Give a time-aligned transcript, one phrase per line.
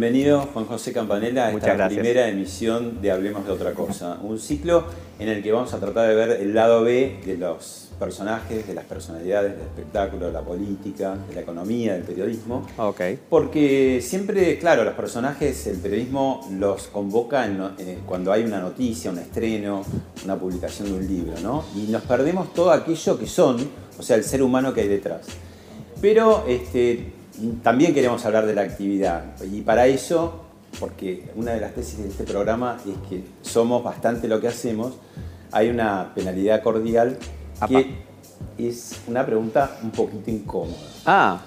[0.00, 4.18] Bienvenido Juan José Campanella a esta primera emisión de Hablemos de otra cosa.
[4.22, 4.84] Un ciclo
[5.18, 8.72] en el que vamos a tratar de ver el lado B de los personajes, de
[8.72, 12.66] las personalidades, del espectáculo, de la política, de la economía, del periodismo.
[12.78, 13.02] Ok.
[13.28, 19.10] Porque siempre, claro, los personajes, el periodismo los convoca en eh, cuando hay una noticia,
[19.10, 19.84] un estreno,
[20.24, 21.62] una publicación de un libro, ¿no?
[21.76, 25.26] Y nos perdemos todo aquello que son, o sea, el ser humano que hay detrás.
[26.00, 27.19] Pero este,
[27.62, 29.24] también queremos hablar de la actividad.
[29.50, 30.40] Y para eso,
[30.78, 34.94] porque una de las tesis de este programa es que somos bastante lo que hacemos,
[35.52, 37.16] hay una penalidad cordial
[37.66, 37.94] que
[38.58, 40.76] es una pregunta un poquito incómoda.
[41.06, 41.40] Ah,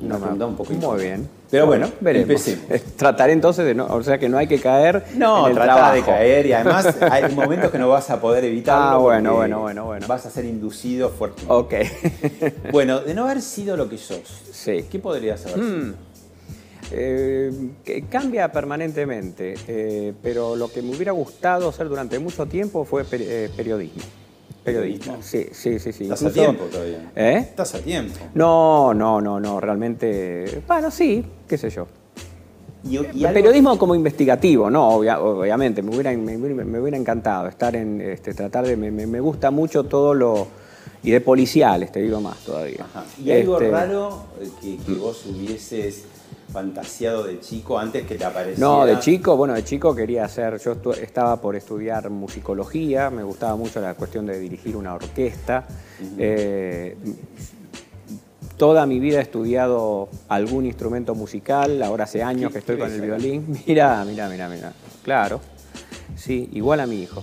[0.00, 1.02] Una no, pregunta un poco Muy incómoda.
[1.02, 1.28] bien.
[1.50, 2.30] Pero bueno, veremos.
[2.46, 2.82] empecemos.
[2.96, 5.72] Trataré entonces de no, o sea que no hay que caer No, en el trata
[5.74, 5.94] trabajo.
[5.96, 8.84] de caer y además hay momentos que no vas a poder evitarlo.
[8.84, 10.06] Ah, bueno, bueno, bueno, bueno.
[10.06, 11.52] Vas a ser inducido fuertemente.
[11.52, 11.74] Ok.
[12.72, 14.84] Bueno, de no haber sido lo que sos, Sí.
[14.90, 15.76] ¿qué podrías haber sido?
[15.76, 15.94] Mm.
[16.92, 17.52] Eh,
[17.84, 23.04] que cambia permanentemente, eh, pero lo que me hubiera gustado hacer durante mucho tiempo fue
[23.12, 24.02] eh, periodismo.
[24.64, 25.14] Periodismo.
[25.14, 25.22] ¿Periodismo?
[25.22, 26.04] Sí, sí, sí, sí.
[26.04, 27.10] Estás a tiempo todavía.
[27.16, 27.36] ¿Eh?
[27.38, 28.18] Estás a tiempo.
[28.34, 30.62] No, no, no, no, realmente.
[30.66, 31.86] Bueno, sí, qué sé yo.
[32.82, 37.46] Y, algo- periodismo como investigativo, no, obvia- obviamente, me hubiera, me, hubiera- me hubiera encantado
[37.48, 40.46] estar en, este, tratar de, me- me gusta mucho todo lo,
[41.02, 42.84] y de policiales, te digo más todavía.
[42.84, 43.04] Ajá.
[43.22, 46.04] ¿Y algo Este, raro eh, que, que vos hubieses
[46.52, 48.66] fantaseado de chico antes que te apareciera?
[48.68, 53.22] No, de chico, bueno, de chico quería hacer, yo estu- estaba por estudiar musicología, me
[53.22, 55.64] gustaba mucho la cuestión de dirigir una orquesta.
[56.18, 56.96] Eh,
[58.56, 62.92] toda mi vida he estudiado algún instrumento musical, ahora hace años ¿Qué- que estoy con
[62.92, 63.46] el violín.
[63.66, 64.72] Mira, mira, mira, mira.
[65.02, 65.40] Claro.
[66.20, 67.22] Sí, igual a mi hijo.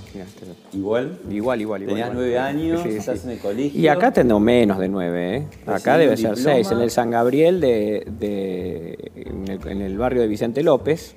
[0.73, 1.19] Igual.
[1.29, 1.85] Igual, igual, igual.
[1.85, 3.79] Tenías nueve años, estás en el colegio.
[3.79, 5.47] Y acá tengo menos de nueve, ¿eh?
[5.67, 6.55] Acá debe ser diploma.
[6.55, 11.15] seis, en el San Gabriel de, de- en, el, en el barrio de Vicente López.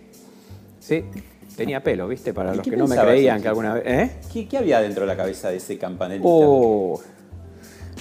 [0.78, 1.04] Sí,
[1.56, 2.34] tenía pelo, ¿viste?
[2.34, 3.84] Para ¿Y los que no me creían que alguna vez...
[3.86, 4.10] ¿Eh?
[4.30, 6.28] ¿Qué, qué había dentro de la cabeza de ese campanelista?
[6.30, 7.00] Oh,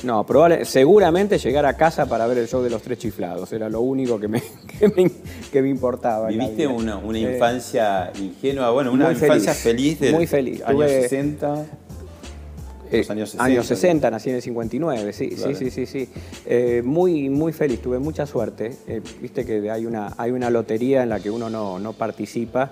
[0.04, 3.52] no, probable, seguramente llegar a casa para ver el show de los tres chiflados.
[3.52, 4.42] Era lo único que me,
[4.80, 5.12] que me,
[5.52, 6.28] que me importaba.
[6.30, 8.72] ¿Viviste una, una Eh, infancia ingenua?
[8.72, 10.62] Bueno, una infancia feliz, feliz, de muy feliz.
[10.66, 11.66] años Tuve- 60.
[12.92, 13.44] Eh, Los años 60.
[13.44, 15.54] Años 60, nací en el 59, sí, Claro.
[15.56, 16.10] sí, sí, sí, sí.
[16.46, 18.76] Eh, muy, muy feliz, tuve mucha suerte.
[18.88, 22.72] Eh, Viste que hay una, hay una lotería en la que uno no, no participa,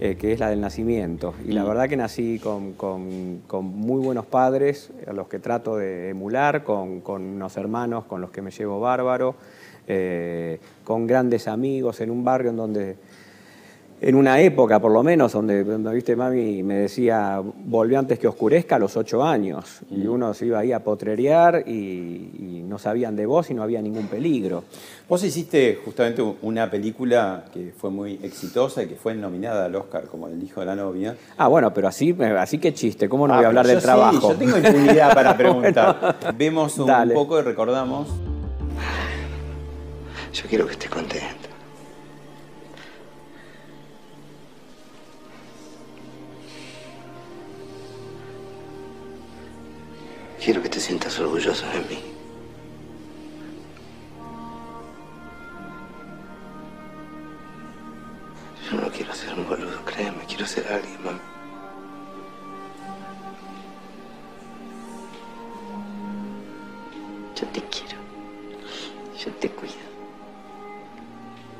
[0.00, 1.34] eh, que es la del nacimiento.
[1.46, 1.68] Y la Mm.
[1.68, 6.64] verdad que nací con, con- con muy buenos padres, a los que trato de emular,
[6.64, 9.34] con, con unos hermanos con los que me llevo bárbaro,
[9.86, 12.96] eh, con grandes amigos, en un barrio en donde
[14.02, 18.26] en una época, por lo menos, donde, donde, viste, mami me decía, volvió antes que
[18.26, 19.80] oscurezca a los ocho años.
[19.90, 21.70] Y uno se iba ahí a potrerear y,
[22.38, 24.64] y no sabían de vos y no había ningún peligro.
[25.06, 30.04] Vos hiciste justamente una película que fue muy exitosa y que fue nominada al Oscar
[30.04, 31.14] como El hijo de la novia.
[31.36, 34.30] Ah, bueno, pero así, así que chiste, ¿cómo no Ah, voy a hablar del trabajo?
[34.32, 36.16] Yo tengo impunidad para preguntar.
[36.38, 37.12] Vemos un Dale.
[37.12, 38.08] poco y recordamos.
[40.32, 41.49] Yo quiero que estés contento.
[50.50, 52.02] Quiero que te sientas orgulloso de mí.
[58.68, 61.20] Yo no quiero ser un boludo, créeme, quiero ser alguien, mami.
[67.36, 67.98] Yo te quiero.
[69.24, 69.74] Yo te cuido.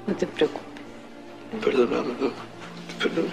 [0.09, 0.67] No te preocupes.
[1.65, 2.33] Perdóname, mamá.
[2.99, 3.31] Perdóname.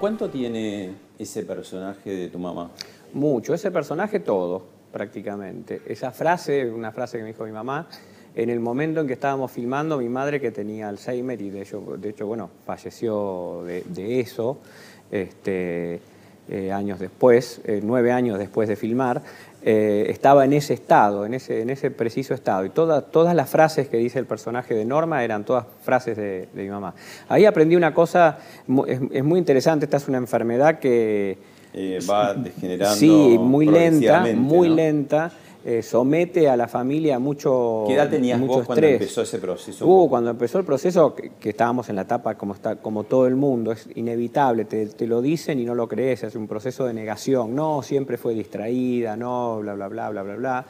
[0.00, 2.70] ¿Cuánto tiene ese personaje de tu mamá?
[3.12, 4.62] Mucho, ese personaje todo,
[4.92, 5.82] prácticamente.
[5.86, 7.88] Esa frase, una frase que me dijo mi mamá,
[8.34, 11.96] en el momento en que estábamos filmando, mi madre que tenía Alzheimer y de hecho,
[11.98, 14.58] de hecho bueno, falleció de, eso,
[15.10, 16.00] este,
[16.48, 19.22] eh, años después, eh, nueve años después de filmar,
[19.70, 22.64] eh, estaba en ese estado, en ese, en ese preciso estado.
[22.64, 26.48] Y toda- todas las frases que dice el personaje de Norma eran todas frases de,
[26.54, 26.94] de mi mamá.
[27.28, 28.38] Ahí aprendí una cosa,
[28.86, 31.36] es, es muy interesante, esta es una enfermedad que...
[31.74, 32.96] Eh, va degenerando.
[32.96, 34.74] Sí, muy lenta, muy ¿no?
[34.76, 35.32] lenta.
[35.70, 39.02] Eh, somete a la familia mucho ¿Qué edad tenías mucho vos cuando estrés.
[39.02, 39.86] empezó ese proceso?
[39.86, 43.26] Uh, cuando empezó el proceso, que, que estábamos en la etapa como, está, como todo
[43.26, 46.86] el mundo, es inevitable, te, te lo dicen y no lo crees, es un proceso
[46.86, 47.54] de negación.
[47.54, 50.66] No, siempre fue distraída, no, bla, bla, bla, bla, bla, bla.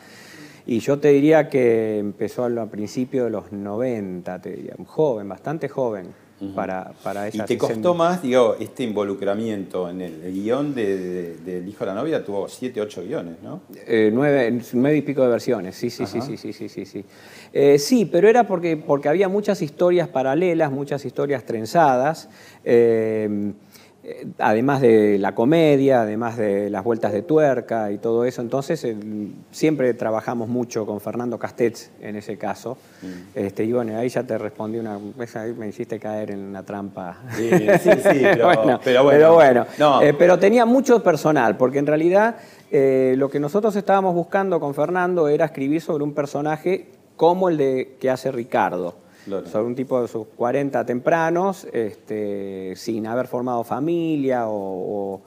[0.67, 5.29] Y yo te diría que empezó al al principio de los 90, te diría, joven,
[5.29, 6.09] bastante joven
[6.55, 11.65] para, para ¿Y esa te costó más, digo, este involucramiento en el, el guion de,
[11.67, 12.25] Hijo de la Novia?
[12.25, 13.63] Tuvo siete, ocho guiones, ¿no?
[13.87, 16.27] Eh, nueve, nueve y pico de versiones, sí, sí, sí, Ajá.
[16.27, 17.05] sí, sí, sí, sí, sí.
[17.53, 22.29] Eh, sí, pero era porque, porque había muchas historias paralelas, muchas historias trenzadas,
[22.65, 23.53] eh,
[24.39, 28.41] además de la comedia, además de las vueltas de tuerca y todo eso.
[28.43, 28.97] Entonces, eh,
[29.51, 32.77] siempre trabajamos mucho con Fernando Castells en ese caso.
[33.03, 33.07] Mm.
[33.35, 34.99] Este, y bueno, ahí ya te respondí una...
[35.35, 37.19] ahí me hiciste caer en una trampa.
[37.37, 39.11] Sí, sí, sí, pero- pero bueno.
[39.11, 39.67] Pero bueno.
[39.79, 40.03] No.
[40.03, 42.37] Eh, pero tenía mucho personal, porque en realidad
[42.71, 47.57] eh, lo que nosotros estábamos buscando con Fernando era escribir sobre un personaje como el
[47.57, 48.95] de que hace Ricardo.
[49.29, 49.47] Claro.
[49.47, 54.55] Sobre un tipo de sus 40 tempranos, este, sin haber formado familia o...
[54.55, 55.21] o-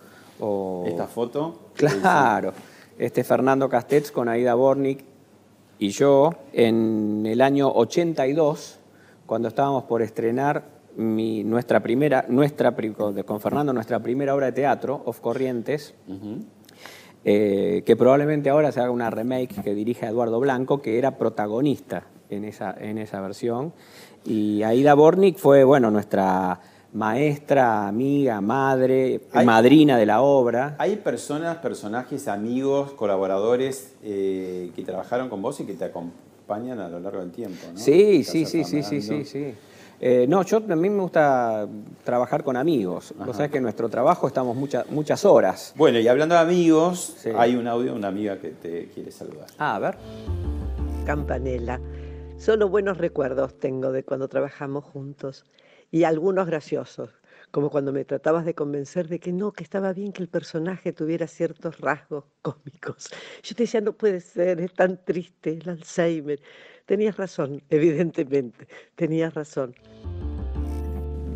[0.44, 1.60] o- Esta foto.
[1.76, 2.52] Claro.
[2.98, 5.04] Este Fernando Castells con Aida Bornik
[5.80, 8.78] y yo en el año 82,
[9.26, 10.64] cuando estábamos por estrenar
[10.98, 12.76] mi- nuestra primera, nuestra,
[13.26, 15.94] con Fernando, nuestra primera obra de teatro, Of Corrientes,
[17.24, 21.18] eh, que probablemente ahora se haga una remake que dirige a Eduardo Blanco, que era
[21.18, 23.74] protagonista en esa, en esa versión.
[24.26, 26.60] Y Aida Bornik fue, bueno, nuestra
[26.94, 30.76] maestra, amiga, madre, Hay- madrina de la obra.
[30.80, 36.90] ¿Hay personas, personajes, amigos, colaboradores eh, que trabajaron con vos y que te acompañan a
[36.90, 37.60] lo largo del tiempo?
[37.72, 37.78] ¿no?
[37.78, 39.54] Sí, sí, sí, sí, sí, sí, sí.
[40.04, 41.68] Eh, no, yo a mí me gusta
[42.04, 43.14] trabajar con amigos.
[43.24, 45.74] Vos sabés que en nuestro trabajo estamos muchas muchas horas.
[45.78, 47.30] Bueno, y hablando de amigos, Sí.
[47.38, 49.46] hay un audio de una amiga que te quiere saludar.
[49.60, 49.98] Ah, a ver.
[51.06, 51.80] Campanella.
[52.42, 55.46] Solo buenos recuerdos tengo de cuando trabajamos juntos
[55.92, 57.12] y algunos graciosos,
[57.52, 60.92] como cuando me tratabas de convencer de que no, que estaba bien que el personaje
[60.92, 63.12] tuviera ciertos rasgos cómicos.
[63.44, 66.42] Yo te decía, no puede ser, es tan triste, el Alzheimer.
[66.88, 69.76] Tenías razón, evidentemente, tenías razón.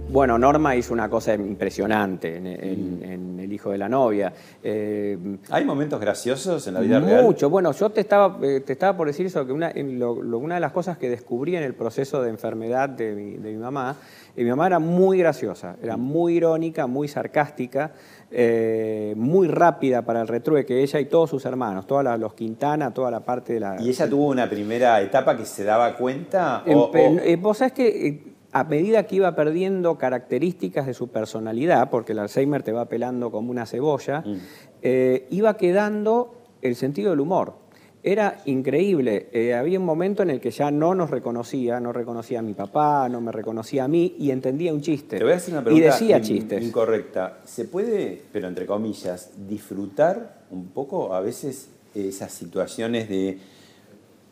[0.07, 4.31] Bueno, Norma hizo una cosa impresionante en, en- en El hijo de la novia.
[4.63, 5.17] Eh,
[5.49, 7.23] ¿Hay momentos graciosos en la vida real?
[7.23, 7.49] Mucho.
[7.49, 10.37] Bueno, yo te estaba, eh, te estaba por decir eso, que una, en lo- lo-
[10.39, 13.57] una de las cosas que descubrí en el proceso de enfermedad de mi, de mi
[13.57, 13.95] mamá,
[14.37, 17.91] y mi mamá era muy graciosa, era muy irónica, muy sarcástica,
[18.31, 23.11] eh, muy rápida para el retrueque, ella y todos sus hermanos, todos los Quintana, toda
[23.11, 23.81] la parte de la...
[23.81, 26.63] ¿Y ella tuvo una primera etapa que se daba cuenta?
[26.65, 28.23] En- o- o- eh, vos sabés que eh,
[28.55, 33.29] a medida que iba perdiendo características de su personalidad, porque el Alzheimer te va pelando
[33.29, 34.35] como una cebolla, Mm.
[34.81, 37.55] eh, iba quedando el sentido del humor.
[38.01, 39.27] Era increíble.
[39.33, 42.53] Eh, había un momento en el que ya no nos reconocía, no reconocía a mi
[42.53, 45.17] papá, no me reconocía a mí y entendía un chiste.
[45.17, 46.63] Te voy a hacer una pregunta y decía in- chistes.
[46.63, 47.39] incorrecta.
[47.43, 53.37] ¿Se puede, pero entre comillas, disfrutar un poco a veces esas situaciones de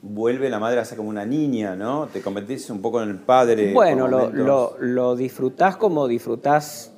[0.05, 2.07] vuelve la madre a ser como una niña, ¿no?
[2.11, 3.71] Te convertís un poco en el padre.
[3.73, 6.91] Bueno, lo, lo- lo disfrutás como disfrutás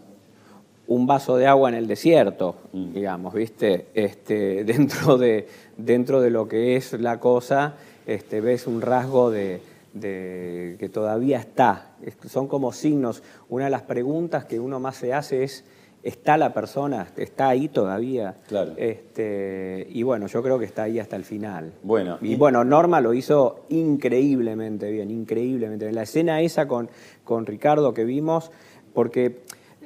[0.87, 2.93] un vaso de agua en el desierto, Mm.
[2.93, 3.87] digamos, ¿viste?
[3.93, 5.47] Este, dentro, de,
[5.77, 7.75] dentro de lo que es la cosa,
[8.07, 9.61] este, ves un rasgo de,
[9.93, 11.91] de- que todavía está.
[12.01, 13.21] Es- son como signos.
[13.49, 15.63] Una de las preguntas que uno más se hace es,
[16.05, 17.07] ¿está la persona?
[17.17, 18.35] ¿Está ahí todavía?
[18.47, 18.73] Claro.
[18.77, 21.73] Este, y bueno, yo creo que está ahí hasta el final.
[21.83, 25.95] Bueno, y y- bueno, Norma lo hizo increíblemente bien, increíblemente bien.
[25.95, 26.89] La escena esa con,
[27.23, 28.51] con Ricardo que vimos,
[28.93, 29.41] porque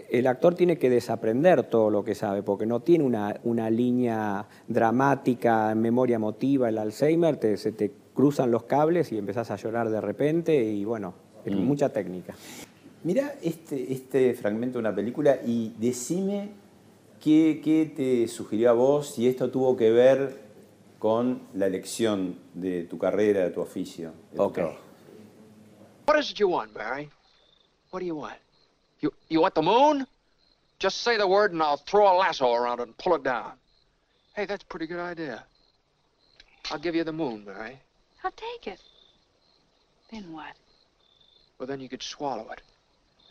[0.10, 4.46] el actor tiene que desaprender todo lo que sabe, porque no tiene una, una línea
[4.68, 9.90] dramática, memoria emotiva, el Alzheimer, te- se te cruzan los cables y empezás a llorar
[9.90, 11.14] de repente y bueno,
[11.46, 11.56] Mm.
[11.66, 12.36] mucha técnica.
[13.04, 16.50] Mira este, este fragmento de una película y decime
[17.22, 20.42] qué, qué te sugirió a vos, si esto tuvo que ver
[21.00, 24.14] con la elección de tu carrera, de tu oficio.
[24.32, 24.54] de tu Ok.
[24.56, 24.80] trabajo.
[26.08, 27.10] What is it you want, Barry?
[27.92, 28.38] What do you want?
[29.00, 30.06] You you want the moon?
[30.80, 33.54] Just say the word and I'll throw a lasso around it and pull it down.
[34.36, 35.44] Hey, that's a pretty good idea.
[36.72, 37.80] I'll give you the moon, Barry.
[38.24, 38.80] I'll take it.
[40.12, 40.56] Then what?
[41.58, 42.62] Well, then you could swallow it,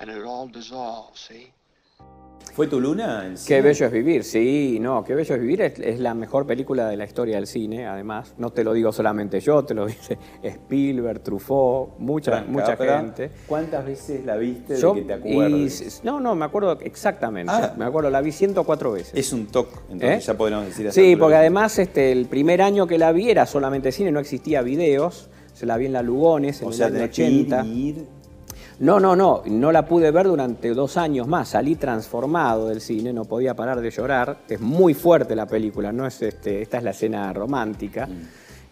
[0.00, 1.52] and it'd all dissolve, see?
[2.54, 3.24] ¿Fue tu luna?
[3.26, 3.60] el Qué cine?
[3.62, 6.96] bello es vivir, sí, no, qué bello es vivir es, es la mejor película de
[6.96, 8.34] la historia del cine, además.
[8.38, 13.30] No te lo digo solamente yo, te lo dice Spielberg, Truffaut, mucha, mucha gente.
[13.46, 16.00] ¿Cuántas veces la viste de Yo- que te acuerdes?
[16.04, 17.52] no, no, me acuerdo exactamente.
[17.54, 17.74] Ah.
[17.76, 19.12] Me acuerdo, la vi 104 veces.
[19.14, 20.26] Es un toque, entonces ¿Eh?
[20.26, 23.12] ya podríamos decir a esa Sí, porque que- además este, el primer año que la
[23.12, 25.28] vi era solamente cine, no existía videos.
[25.54, 27.64] Se la vi en la Lugones en O el sea, año tenés que ir 80.
[27.66, 28.06] y ir.
[28.80, 31.48] No, no, no, no la pude ver durante dos años más.
[31.48, 34.38] Salí transformado del cine, no podía parar de llorar.
[34.48, 38.08] Es muy fuerte la película, no es este, esta es la escena romántica.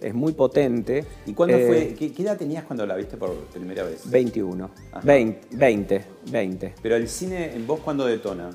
[0.00, 1.04] Es muy potente.
[1.26, 1.94] ¿Y cuándo Eh, fue?
[1.98, 4.08] ¿qué, qué edad tenías cuando la viste por primera vez?
[4.08, 4.70] 21.
[4.92, 5.00] Ajá.
[5.02, 6.75] 20, 20, 20.
[6.82, 8.50] Pero el cine, ¿en vos cuándo detona?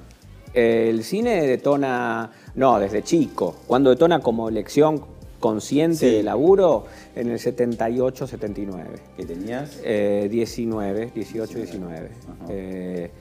[0.54, 3.56] El cine detona, no, desde chico.
[3.68, 5.04] Cuando detona como elección
[5.42, 6.12] consciente Sí.
[6.16, 8.90] de laburo, en el 78, 79.
[9.18, 9.82] ¿Que tenías?
[9.84, 12.10] Eh, 19, 18, 19.
[12.48, 13.12] Eh,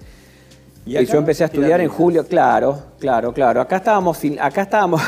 [0.87, 3.61] ¿Y yo empecé a ¿Qué estudiar en julio, claro, claro, claro.
[3.61, 5.03] Acá estábamos, acá estábamos,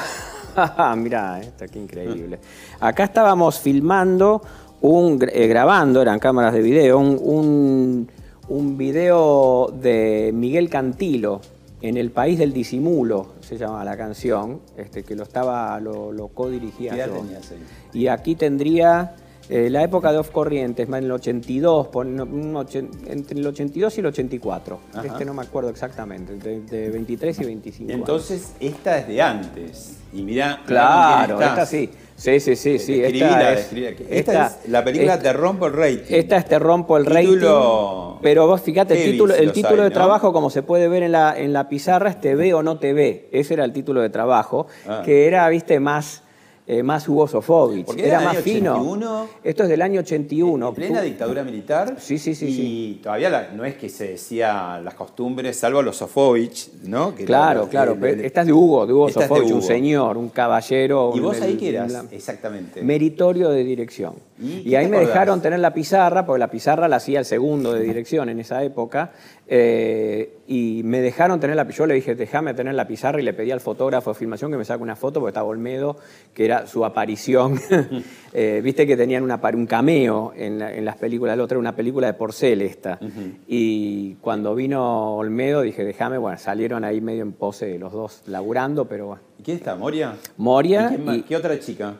[0.96, 2.38] mirá, esto qué increíble.
[2.80, 4.42] Acá estábamos filmando,
[4.80, 8.08] un, eh, grabando, eran cámaras de video, un, un,
[8.48, 11.40] un video de Miguel Cantilo,
[11.82, 16.28] en el país del disimulo, se llama la canción, este, que lo estaba, lo, lo
[16.28, 17.20] codirigía ¿Qué edad yo.
[17.20, 17.52] tenías?
[17.92, 19.16] Y aquí tendría
[19.48, 23.36] eh, la época de Off Corrientes, más en el 82, pon- no, un ochen- entre
[23.38, 24.78] el 82 y el 84.
[24.94, 25.06] Ajá.
[25.06, 27.82] Este no me acuerdo exactamente, de, de 23 y 25.
[27.90, 28.00] Y años.
[28.00, 29.96] entonces, esta es de antes.
[30.12, 31.90] Y mirá Claro, esta sí.
[32.16, 33.02] Sí, sí, sí, sí.
[33.02, 33.90] Esta es, describila.
[34.10, 36.04] Esta, es la película esta- Te rompo el rating.
[36.14, 38.22] Esta es Te rompo el Título rating.
[38.22, 39.94] Pero vos fíjate, el título, el título hay, de ¿no?
[39.94, 42.78] trabajo, como se puede ver en la, en la pizarra, es Te ve o no
[42.78, 43.28] te ve.
[43.32, 45.02] Ese era el título de trabajo, Ah.
[45.04, 46.22] que era, viste, más,
[46.66, 47.84] eh, más Hugo Sofovich.
[47.86, 48.72] Porque era era más fino.
[48.74, 49.28] año 81.
[49.42, 50.68] Esto es del año 81.
[50.68, 51.96] En plena dictadura militar.
[51.98, 53.00] Sí, sí, sí, Y sí.
[53.02, 57.14] todavía la- no es que se decía las costumbres, salvo los Sofovich, ¿no?
[57.14, 57.92] Que Claro, la- claro.
[58.00, 61.10] el- esta es de Hugo, de Hugo de Sofovich, un señor, un caballero.
[61.14, 61.90] ¿Y un- vos ahí qué eras?
[61.92, 62.82] la- Exactamente.
[62.82, 64.14] Meritorio de dirección.
[64.42, 65.14] ¿Y ahí me acordás?
[65.14, 68.62] dejaron tener la pizarra, porque la pizarra la hacía el segundo de dirección en esa
[68.64, 69.12] época,
[69.46, 73.32] eh, y me dejaron tener la Yo le dije, déjame tener la pizarra, y le
[73.32, 75.96] pedí al fotógrafo de filmación que me saque una foto, porque estaba Olmedo,
[76.34, 77.58] que era su aparición.
[78.34, 81.60] Eh, Viste que tenían una, un cameo en, la- en las películas, la otra era
[81.60, 82.98] una película de Porcel esta.
[83.46, 88.86] Y cuando vino Olmedo dije, déjame, bueno, salieron ahí medio en pose los dos laburando,
[88.86, 89.22] pero bueno.
[89.38, 89.74] ¿Y quién está?
[89.76, 90.14] ¿Moria?
[90.38, 91.16] Moria ¿Y quién más?
[91.18, 91.94] y- ¿Qué otra chica?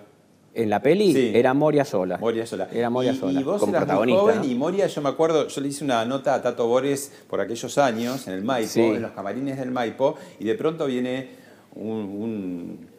[0.54, 1.32] En la peli Sí.
[1.35, 2.18] era Moria sola.
[2.18, 2.68] Moria sola.
[2.73, 3.40] Era Moria y, sola.
[3.40, 4.21] Y vos como eras muy protagonista.
[4.21, 4.44] joven ¿no?
[4.44, 7.78] y Moria, yo me acuerdo, yo le hice una nota a Tato Bores por aquellos
[7.78, 8.80] años en el Maipo, Sí.
[8.82, 11.28] en los camarines del Maipo, y de pronto viene
[11.75, 11.88] un...
[11.97, 12.92] un-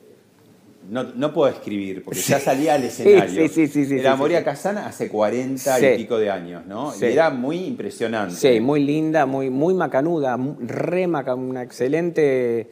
[0.89, 3.47] no, no puedo escribir, porque ya salía al escenario.
[3.47, 4.43] sí, sí, sí, Era Moria.
[4.43, 5.85] Casana hace 40 Sí.
[5.85, 6.91] y pico de años, ¿no?
[6.99, 8.35] Y era muy impresionante.
[8.35, 12.67] Sí, muy linda, muy, muy macanuda, re maca- una excelente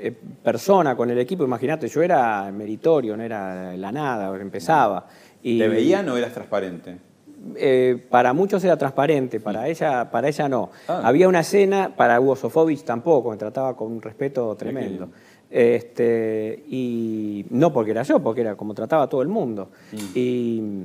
[0.00, 1.44] eh, persona con el equipo.
[1.44, 5.06] Imagínate, yo era meritorio, no era la nada, empezaba.
[5.42, 7.10] Y, ¿Te veían o eras transparente?
[7.56, 10.70] eh, para muchos era transparente, para ella, para ella no.
[10.88, 11.02] Ah.
[11.04, 15.08] Había una escena, para Hugo Sofovich tampoco, me trataba con un respeto tremendo.
[15.50, 19.70] Este, y no porque era yo, porque era como trataba a todo el mundo.
[20.14, 20.84] Y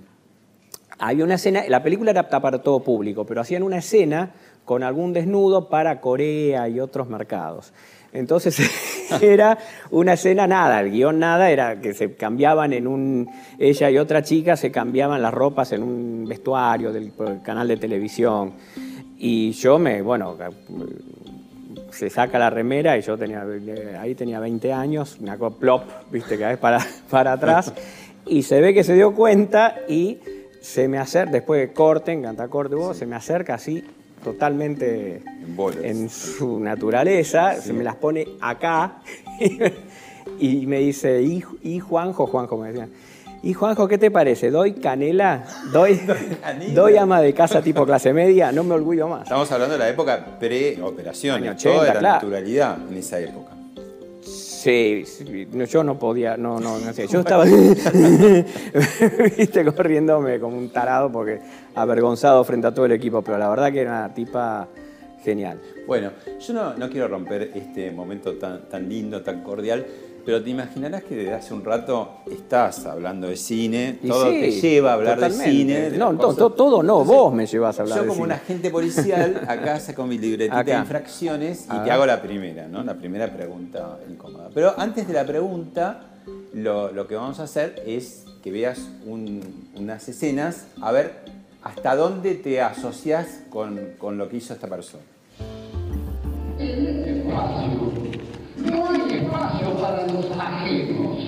[0.97, 4.31] había una escena, la película era apta para todo público, pero hacían una escena
[4.63, 7.73] con algún desnudo para Corea y otros mercados.
[8.15, 8.59] Entonces
[9.21, 9.57] era
[9.91, 13.29] una escena nada, el guion nada, era que se cambiaban en un,
[13.59, 17.11] ella y otra chica se cambiaban las ropas en un vestuario del,
[17.43, 18.53] canal de televisión.
[19.17, 20.37] Y yo me, bueno,
[21.91, 23.45] se saca la remera y yo tenía,
[23.99, 26.79] ahí tenía 20 años, una cosa plop, viste, que es para,
[27.09, 27.73] para atrás,
[28.25, 30.19] y se ve que se dio cuenta y
[30.61, 33.83] se me acerca, después de corte, en canta corte, hubo, se me acerca así
[34.25, 35.21] totalmente
[35.83, 39.01] En su naturaleza, se me las pone acá
[40.39, 42.25] y me dice, ¿y, y Juanjo?
[42.25, 42.89] Juanjo me decía,
[43.43, 44.49] ¿y Juanjo qué te parece?
[44.49, 45.45] ¿Doy canela?
[45.71, 45.97] ¿Doy,
[46.41, 46.73] canela.
[46.73, 48.51] ¿Doy ama de casa tipo clase media?
[48.51, 49.23] No me orgullo más.
[49.23, 52.15] Estamos hablando de la época 80, todo era claro.
[52.15, 53.54] naturalidad en esa época.
[54.65, 57.45] Sí, sí, yo no podía, no, no, no sé, yo estaba,
[59.37, 61.39] viste, corriéndome como un tarado porque
[61.75, 64.67] avergonzado frente a todo el equipo, pero la verdad que era una tipa
[65.23, 65.61] genial.
[65.85, 69.85] Bueno, yo no, no quiero romper este momento tan, tan lindo, tan cordial,
[70.25, 74.39] pero te imaginarás que desde hace un rato estás hablando de cine, Y todo sí,
[74.39, 75.45] te lleva a hablar totalmente.
[75.45, 75.89] de cine.
[75.91, 78.27] de No, to- todo no, Entonces, vos me llevas a hablar Yo de como un
[78.29, 78.35] cine.
[78.35, 81.91] agente policial, acá saco mi libretita de infracciones y te ver.
[81.91, 82.83] hago la primera, ¿no?
[82.83, 84.49] La primera pregunta incómoda.
[84.53, 86.01] Pero antes de la pregunta,
[86.53, 91.13] lo, lo que vamos a hacer es que veas un- unas escenas, a ver
[91.63, 95.03] hasta dónde te asocias con, con lo que hizo esta persona.
[96.59, 97.91] espacio.
[98.57, 101.19] No hay espacio para los ajenos.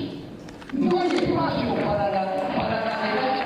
[0.73, 2.23] No hay espacio para la,
[2.55, 3.45] para la derecha.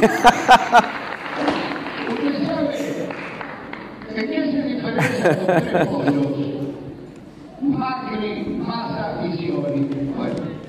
[2.10, 2.72] Usted sabe
[4.14, 6.36] que qué se diferencia los tres polos.
[7.60, 8.32] Macri,
[8.66, 9.82] Massa y Scioli.
[10.16, 10.60] Bueno.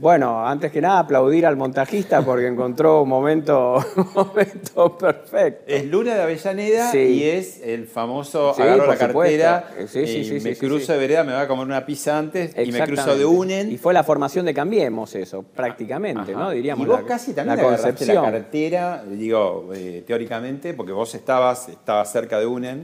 [0.00, 5.64] Bueno, antes que nada aplaudir al montajista porque encontró un momento, un momento perfecto.
[5.66, 6.98] Es Luna de Avellaneda Sí.
[6.98, 9.68] y es el famoso Sí, agarro la cartera.
[9.88, 12.54] Sí, sí, y sí, me cruzo de vereda, me va a comer una pizza antes
[12.56, 13.72] y me cruzo de UNEN.
[13.72, 16.44] Y fue la formación de Cambiemos eso, prácticamente, Ajá.
[16.44, 16.50] ¿no?
[16.50, 16.86] Diríamos.
[16.86, 21.68] y vos la- casi también la agarraste la cartera, digo, eh, teóricamente, porque vos estabas,
[21.70, 22.82] estabas cerca de UNEN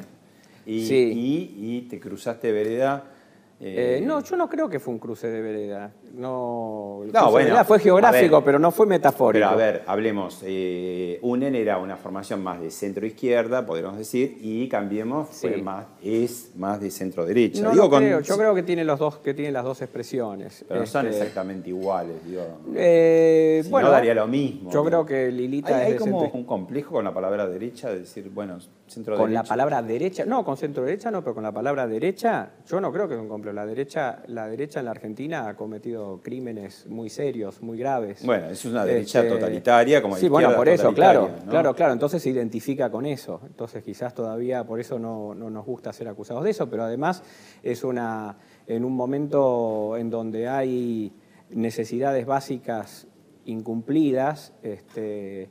[0.67, 3.05] y, y- y te cruzaste de vereda.
[3.61, 5.93] Eh, eh, no, yo no creo que fue un cruce de vereda.
[6.13, 8.45] No, el No, cruce de bueno, vereda fue geográfico, ver.
[8.45, 9.47] pero no fue metafórico.
[9.47, 10.43] Pero a ver, hablemos.
[10.45, 16.51] eh, UNEN era una formación más de centro-izquierda, podríamos decir, y Cambiemos fue más, es
[16.57, 17.63] más de centro-derecha.
[17.63, 18.21] No, Digo, no con- creo.
[18.21, 20.65] Yo creo que tiene los dos, que tiene las dos expresiones.
[20.69, 22.43] Pero no son Este, exactamente iguales, digo.
[22.75, 24.71] eh, Si bueno, no daría lo mismo.
[24.73, 27.89] Yo creo que Lilita Hay, es hay como centro- un complejo con la palabra derecha,
[27.91, 31.43] de decir, bueno, centro Con la palabra derecha, no, con centro derecha no, pero con
[31.43, 33.55] la palabra derecha, yo no creo que es un complejo.
[33.55, 38.25] La derecha, la derecha en la Argentina ha cometido crímenes muy serios, muy graves.
[38.25, 41.93] Bueno, es una derecha Este, totalitaria como Sí, bueno, por eso, claro, claro, claro.
[41.93, 43.41] Entonces se identifica con eso.
[43.47, 47.23] Entonces quizás todavía por eso no, no nos gusta ser acusados de eso, pero además
[47.63, 48.37] es una
[48.67, 51.13] en un momento en donde hay
[51.51, 53.07] necesidades básicas
[53.45, 55.51] incumplidas, este,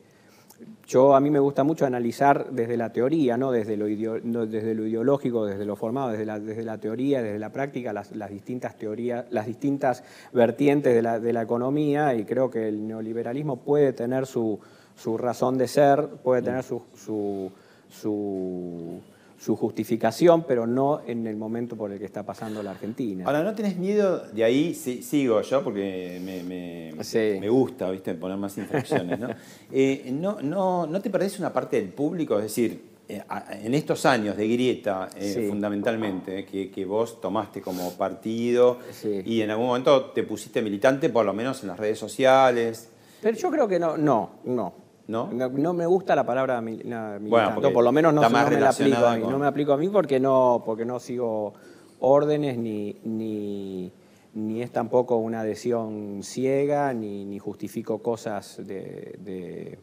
[0.86, 4.46] yo a mí me gusta mucho analizar desde la teoría, no desde lo, ideo- no
[4.46, 8.16] desde lo ideológico, desde lo formado, desde la, desde la teoría, desde la práctica, las,
[8.16, 10.04] las distintas teorías, las distintas
[10.34, 14.60] vertientes de la, de la economía y creo que el neoliberalismo puede tener su,
[14.96, 17.52] su razón de ser, puede tener su, su,
[17.90, 19.00] su,
[19.44, 23.26] su justificación, pero no en el momento por el que está pasando la Argentina.
[23.26, 24.20] Ahora, ¿no tenés miedo?
[24.32, 27.38] De ahí sí- sigo yo porque me, me- Sí.
[27.42, 28.14] me gusta, ¿viste?
[28.16, 29.28] Poner más infracciones, ¿no?
[29.72, 32.38] Eh, no, no, ¿No te parece una parte del público?
[32.38, 33.22] Es decir, eh,
[33.64, 35.48] en estos años de grieta, eh, Sí.
[35.50, 39.24] fundamentalmente, que, que vos tomaste como partido Sí.
[39.26, 42.90] y en algún momento te pusiste militante, por lo menos en las redes sociales,
[43.22, 44.83] Pero yo creo que no, no, no.
[45.08, 45.30] ¿No?
[45.32, 49.06] No, me gusta la palabra militante, porque por lo menos no, no me la aplico
[49.06, 49.22] a mí.
[49.22, 51.54] con- No me aplico a mí porque no, porque no sigo
[52.00, 53.92] órdenes ni, ni,
[54.34, 59.80] ni es tampoco una adhesión ciega, ni, ni justifico cosas de, de-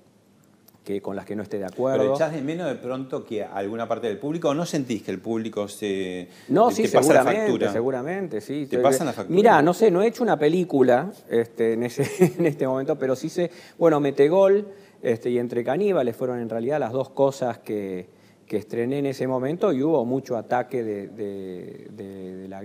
[0.85, 1.99] que, con las que no esté de acuerdo.
[2.01, 5.11] Pero echás de menos de pronto que alguna parte del público, ¿o no sentís que
[5.11, 7.73] el público se No, te, sí, te pasa la seguramente, factura?
[7.73, 8.67] seguramente, sí.
[8.67, 9.37] ¿Te pasan la factura?
[9.37, 13.15] Mirá, no sé, no he hecho una película este, en, ese, en este momento, pero
[13.15, 14.67] sí sé, bueno, Metegol
[15.03, 18.09] este, y Entre Caníbales fueron en realidad las dos cosas que,
[18.47, 22.63] que estrené en ese momento y hubo mucho ataque de, la,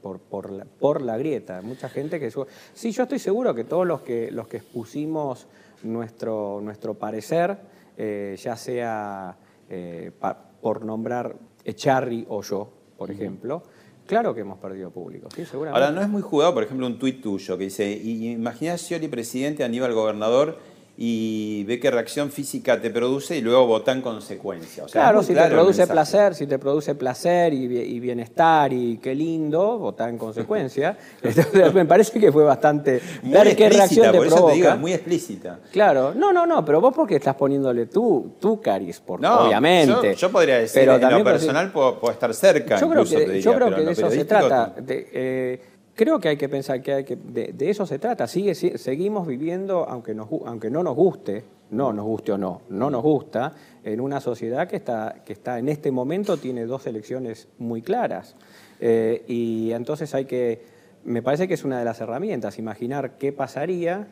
[0.00, 1.60] por, por, la, por la grieta.
[1.62, 2.30] Mucha gente que...
[2.30, 5.46] su- Sí, yo estoy seguro que todos los que, los que expusimos
[5.82, 7.56] nuestro, nuestro parecer,
[7.96, 9.36] eh, ya sea
[9.68, 13.62] eh, pa- por nombrar Echarri o yo, por ejemplo,
[14.06, 15.84] claro que hemos perdido público, sí, seguramente.
[15.84, 19.08] Ahora, no es muy jugado, por ejemplo, un tuit tuyo que dice, "I- imaginá Scioli
[19.08, 20.58] presidente, Aníbal gobernador,
[21.00, 24.82] y ve qué reacción física te produce y luego vota en consecuencia.
[24.82, 28.00] O sea, Claro, si claro te produce placer, si te produce placer y, bie- y
[28.00, 30.96] bienestar y qué lindo, votá en consecuencia.
[31.22, 33.00] Entonces, me parece que fue bastante...
[33.22, 34.52] Muy ver qué reacción te por eso provoca.
[34.54, 35.60] te digo, es muy explícita.
[35.70, 40.14] Claro, no, no, no, pero vos porque estás poniéndole tú, tú caris, por, No, obviamente.
[40.14, 43.02] Yo, yo podría decir, Pero en también lo personal puedo, puedo estar cerca, yo creo
[43.02, 44.74] incluso, que, te diría, yo creo que de eso se trata.
[44.80, 45.60] de, eh,
[45.98, 48.28] creo que hay que pensar que, hay que de, de eso se trata.
[48.28, 52.38] Sigue, si- seguimos viviendo, aunque, nos, gu- aunque no nos guste, no nos guste o
[52.38, 56.66] no, no nos gusta, en una sociedad que está, que está en este momento tiene
[56.66, 58.36] dos elecciones muy claras.
[58.80, 60.62] Eh, y entonces hay que,
[61.04, 64.06] me parece que es una de las herramientas, imaginar qué pasaría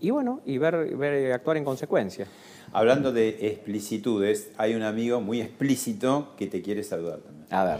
[0.00, 2.26] y bueno, y ver, ver actuar en consecuencia.
[2.72, 7.46] Hablando de explicitudes, hay un amigo muy explícito que te quiere saludar también.
[7.50, 7.78] A ver.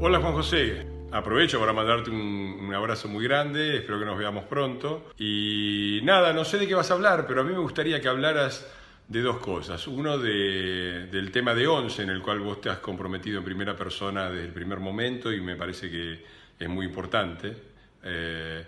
[0.00, 0.86] Hola Juan José,
[1.18, 5.10] aprovecho para mandarte un, un abrazo muy grande, espero que nos veamos pronto.
[5.18, 8.08] Y nada, no sé de qué vas a hablar, pero a mí me gustaría que
[8.08, 8.68] hablaras
[9.06, 9.86] de dos cosas.
[9.86, 13.76] Uno de- del tema de Once, en el cual vos te has comprometido en primera
[13.76, 16.24] persona desde el primer momento y me parece que
[16.58, 17.54] es muy importante.
[18.02, 18.64] Eh,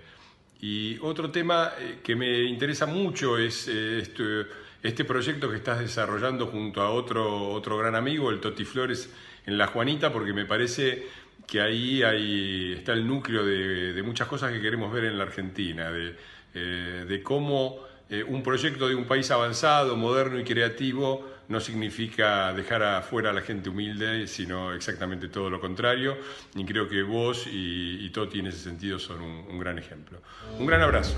[0.60, 4.46] y otro tema eh, que me interesa mucho es este,
[4.84, 9.12] este proyecto que estás desarrollando junto a otro, otro gran amigo, el Toti Flores,
[9.46, 11.06] en La Juanita, porque me parece
[11.46, 15.24] que ahí hay, está el núcleo de, de muchas cosas que queremos ver en la
[15.24, 16.16] Argentina, de,
[16.54, 17.78] eh, de cómo
[18.08, 23.32] eh, un proyecto de un país avanzado, moderno y creativo no significa dejar afuera a
[23.32, 26.16] la gente humilde, sino exactamente todo lo contrario.
[26.56, 30.18] Y creo que vos y, y Toti en ese sentido son un, un gran ejemplo.
[30.58, 31.16] Un gran abrazo.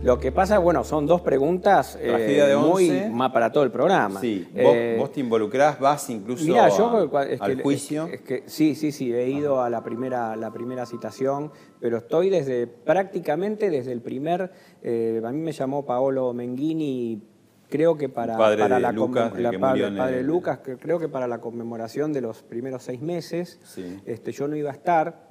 [0.00, 2.06] Lo que pasa, bueno, son dos preguntas eh,
[2.46, 4.20] de muy más para todo el programa.
[4.20, 8.06] Sí, vos, Eh, vos te involucrás, vas incluso Mirá, yo a- es que- al juicio.
[8.06, 11.50] es que- sí, sí, sí, he ido a la primera, la primera citación,
[11.80, 14.52] pero estoy desde prácticamente desde el primer.
[14.82, 17.22] Eh, a mí me llamó Paolo Menghini,
[17.68, 20.76] creo que para, Padre para de la Lucas, la que padre, padre el- Lucas, que
[20.76, 23.60] creo que para la conmemoración de los primeros seis meses.
[23.64, 24.00] Sí.
[24.06, 25.28] Este, yo no iba a estar.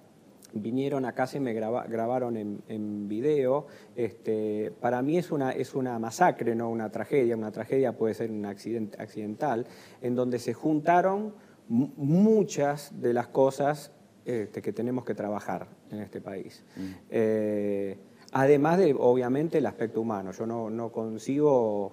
[0.54, 3.68] Vinieron acá, se me graba- grabaron en, en video.
[3.96, 7.36] Este, para mí es una, es una masacre, no una tragedia.
[7.36, 9.66] Una tragedia puede ser un accidente accidental,
[10.02, 11.34] en donde se juntaron
[11.68, 13.92] mu- muchas de las cosas
[14.24, 16.64] este, que tenemos que trabajar en este país.
[17.10, 17.98] Eh,
[18.32, 20.32] además de, obviamente, el aspecto humano.
[20.32, 21.92] Yo no, no consigo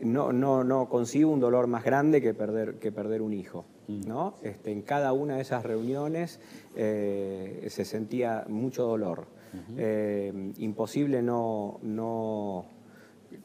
[0.00, 3.64] no, no, no consigo un dolor más grande que perder, que perder un hijo.
[3.88, 4.34] ¿no?
[4.42, 6.40] Este, en cada una de esas reuniones
[6.74, 9.26] eh, se sentía mucho dolor.
[9.78, 12.66] Eh, imposible no, no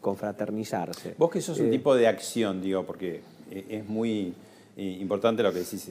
[0.02, 1.16] confraternizarse.
[1.18, 4.34] Vos que sos un Eh, tipo de acción, digo, porque eh, es muy
[4.76, 5.90] importante lo que decís.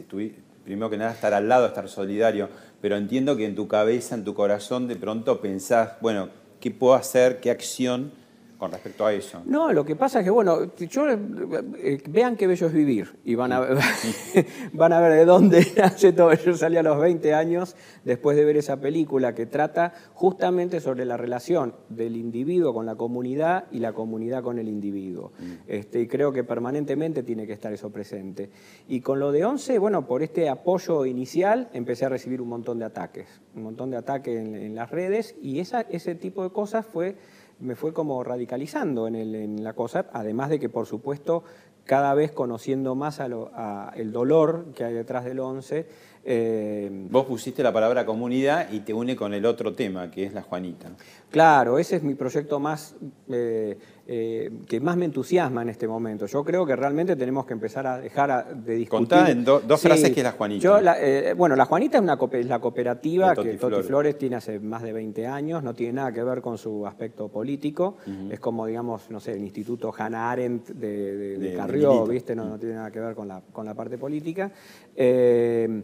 [0.64, 2.48] primero que nada, estar al lado, estar solidario,
[2.80, 6.94] pero entiendo que en tu cabeza, en tu corazón, de pronto pensás, bueno, ¿qué puedo
[6.94, 7.40] hacer?
[7.40, 8.12] ¿Qué acción
[8.60, 9.40] con respecto a eso?
[9.46, 13.34] No, lo que pasa es que, bueno, yo, eh, vean qué bello es vivir y
[13.34, 13.60] van a,
[14.74, 16.34] van a ver de dónde nace todo.
[16.34, 21.06] Yo salí a los 20 años después de ver esa película que trata justamente sobre
[21.06, 25.32] la relación del individuo con la comunidad y la comunidad con el individuo.
[25.66, 28.50] Este, y creo que permanentemente tiene que estar eso presente.
[28.88, 32.78] Y con lo de 11, bueno, por este apoyo inicial empecé a recibir un montón
[32.78, 36.50] de ataques, un montón de ataques en, en las redes y esa, ese tipo de
[36.50, 37.16] cosas fue
[37.60, 41.44] me fue como radicalizando en, el- en la cosa, además de que, por supuesto,
[41.84, 45.86] cada vez conociendo más a lo- a el dolor que hay detrás del 11,
[46.24, 50.32] eh, Vos pusiste la palabra comunidad y te une con el otro tema, que es
[50.34, 50.90] la Juanita.
[51.30, 52.96] Claro, ese es mi proyecto más
[53.28, 56.26] eh, eh, que más me entusiasma en este momento.
[56.26, 59.08] Yo creo que realmente tenemos que empezar a dejar a- de discutir.
[59.08, 60.60] Contá en do- dos frases qué es la Juanita.
[60.62, 60.96] Yo la-
[61.36, 64.18] bueno, la Juanita es, una es la cooperativa Toti que Toti Flores.
[64.18, 67.96] Tiene hace más de 20 años, no tiene nada que ver con su aspecto político.
[68.30, 72.04] Es como, digamos, no sé, el Instituto Hannah Arendt de, Carrió.
[72.06, 72.34] ¿viste?
[72.34, 74.50] No, no tiene nada que ver con la, con la parte política.
[74.96, 75.82] Eh,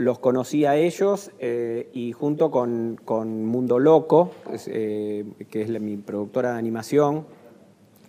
[0.00, 4.30] los conocí a ellos eh, y junto con, con Mundo Loco,
[4.66, 7.26] eh, que es la- mi productora de animación,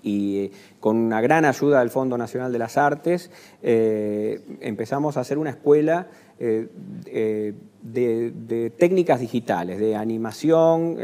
[0.02, 3.30] y eh, con una gran ayuda del Fondo Nacional de las Artes,
[3.62, 6.08] eh, empezamos a hacer una escuela
[6.40, 6.70] eh,
[7.08, 10.98] eh, de, técnicas digitales, de animación,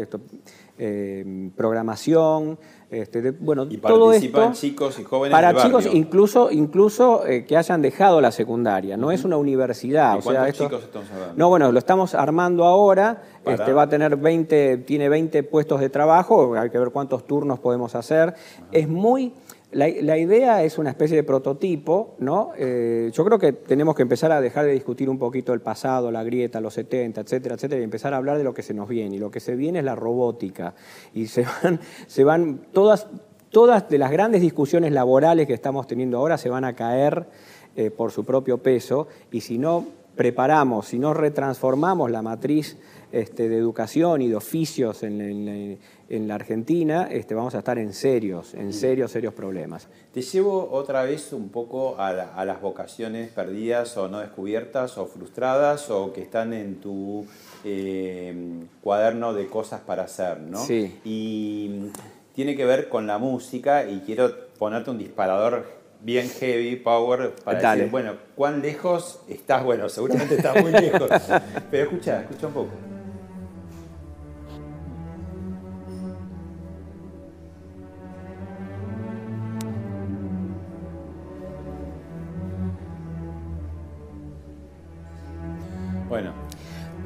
[0.77, 2.57] eh, programación,
[2.89, 5.99] este, de- bueno, Y todo participan esto chicos y jóvenes para del chicos barrio.
[5.99, 10.31] incluso incluso eh, que hayan dejado la secundaria no es una universidad ¿De o sea
[10.33, 11.33] cuántos esto chicos estamos hablando?
[11.35, 13.57] no bueno lo estamos armando ahora Para.
[13.57, 17.59] este va a tener 20 tiene 20 puestos de trabajo hay que ver cuántos turnos
[17.59, 18.33] podemos hacer
[18.71, 19.33] es muy
[19.71, 22.51] la, la idea es una especie de prototipo, ¿no?
[22.57, 26.09] Eh, yo creo que tenemos que empezar a dejar de discutir un poquito el pasado,
[26.09, 28.87] la grieta, los 70, etcétera, etcétera, y empezar a hablar de lo que se nos
[28.87, 29.17] viene.
[29.17, 30.73] Y lo que se viene es la robótica.
[31.13, 33.07] Y se van, se van todas,
[33.49, 37.27] todas de las grandes discusiones laborales que estamos teniendo ahora se van a caer
[37.75, 39.07] eh, por su propio peso.
[39.31, 42.77] Y si no preparamos, si no retransformamos la matriz
[43.11, 47.77] este, de educación y de oficios en, en- en la Argentina, este, vamos a estar
[47.77, 49.89] en serios, en serios, serios problemas.
[50.13, 54.97] Te llevo otra vez un poco a, la- a las vocaciones perdidas o no descubiertas
[54.97, 57.25] o frustradas o que están en tu
[57.65, 58.33] eh,
[58.81, 60.59] cuaderno de cosas para hacer, ¿no?
[60.63, 60.97] Sí.
[61.03, 61.91] Y
[62.33, 65.65] tiene que ver con la música y quiero ponerte un disparador
[66.01, 67.79] bien heavy, power, para Dale.
[67.81, 69.63] decir, bueno, ¿cuán lejos estás?
[69.63, 71.09] Bueno, seguramente estás muy lejos,
[71.71, 72.69] pero escucha, escucha un poco.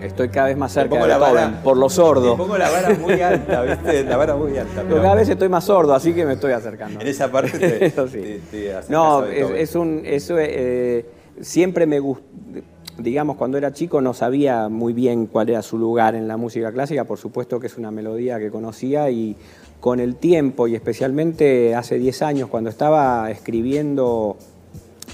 [0.01, 2.35] Estoy cada vez más cerca pongo de la vara- por lo sordo.
[2.35, 4.03] Pongo la vara muy alta, ¿viste?
[4.03, 4.73] La vara muy alta.
[4.77, 6.99] Pero pero cada vez estoy más sordo, así que me estoy acercando.
[7.01, 8.19] En esa parte te, Eso sí.
[8.19, 11.05] te- te No, es un, eso eh,
[11.41, 12.23] siempre me gustó,
[12.97, 16.71] digamos, cuando era chico no sabía muy bien cuál era su lugar en la música
[16.71, 19.35] clásica, por supuesto que es una melodía que conocía y
[19.79, 24.37] con el tiempo y especialmente hace 10 años cuando estaba escribiendo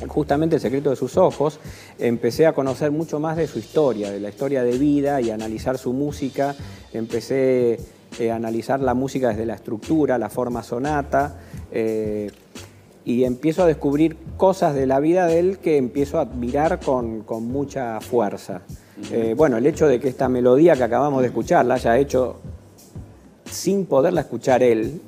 [0.07, 1.59] justamente El secreto de sus ojos,
[1.97, 5.33] empecé a conocer mucho más de su historia, de la historia de vida y a
[5.33, 6.55] analizar su música.
[6.93, 7.79] Empecé
[8.19, 11.39] eh, a analizar la música desde la estructura, la forma sonata.
[11.71, 12.29] eh,
[13.07, 17.21] y empiezo a descubrir cosas de la vida de él que empiezo a admirar con,
[17.21, 18.63] con mucha fuerza.
[19.13, 22.41] Eh, bueno, el hecho de que esta melodía que acabamos de escuchar la haya hecho
[23.49, 24.99] sin poderla escuchar él,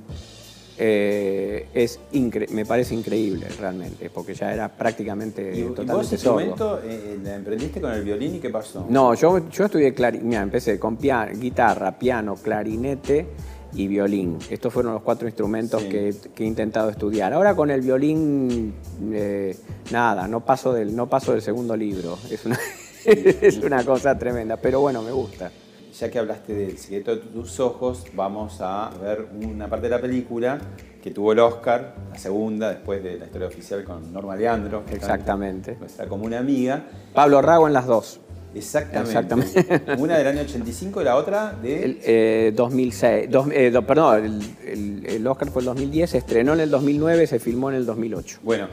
[0.82, 6.16] eh, es incre- me parece increíble realmente, porque ya era prácticamente ¿Y, y vos totalmente
[6.16, 8.86] ese momento eh, la emprendiste con el violín y qué pasó?
[8.90, 10.98] No, yo, yo estudié mira, empecé con
[11.38, 13.28] guitarra, piano, clarinete
[13.74, 14.38] y violín.
[14.50, 15.90] Estos fueron los cuatro instrumentos Sí.
[15.90, 17.34] que, que he intentado estudiar.
[17.34, 18.74] Ahora con el violín,
[19.12, 19.56] eh,
[19.92, 22.18] nada, no paso, del, no paso del segundo libro.
[22.32, 22.58] Es una,
[23.06, 25.52] es una cosa tremenda, pero bueno, me gusta.
[26.00, 30.00] Ya que hablaste del secreto de tus ojos, vamos a ver una parte de la
[30.02, 30.58] película
[31.04, 34.86] que tuvo el Oscar, la segunda, después de la historia oficial con Norma Leandro.
[34.86, 35.76] que Exactamente.
[35.80, 36.84] Nuestra común amiga.
[37.14, 38.22] Pablo Rago en las dos.
[38.56, 39.10] Exactamente.
[39.10, 39.96] Exactamente.
[40.02, 41.84] Una del año 85 y la otra de...
[41.84, 46.18] El, eh, 2006, dos- eh, do- perdón, el, el- el Oscar fue el 2010, se
[46.20, 48.40] estrenó en el 2009, se filmó en el 2008.
[48.44, 48.68] Bueno,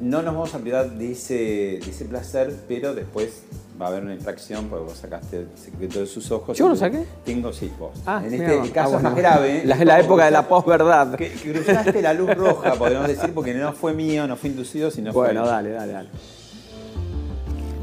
[0.00, 3.42] no nos vamos a privar de ese, de ese placer, pero después
[3.80, 6.56] va a haber una infracción porque vos sacaste el secreto de sus ojos.
[6.56, 7.04] ¿Yo lo saqué?
[7.24, 7.92] Tengo, sí, vos.
[8.06, 9.62] Ah, en mira, este caso ah, es más grave.
[9.64, 11.14] La, la época de la posverdad.
[11.16, 14.90] Que, que cruzaste la luz roja, podemos decir, porque no fue mío, no fue inducido,
[14.90, 15.50] sino Bueno, fue...
[15.50, 16.08] dale, dale, dale.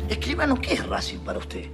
[0.10, 1.66] Escríbanos, ¿qué es Racing para usted?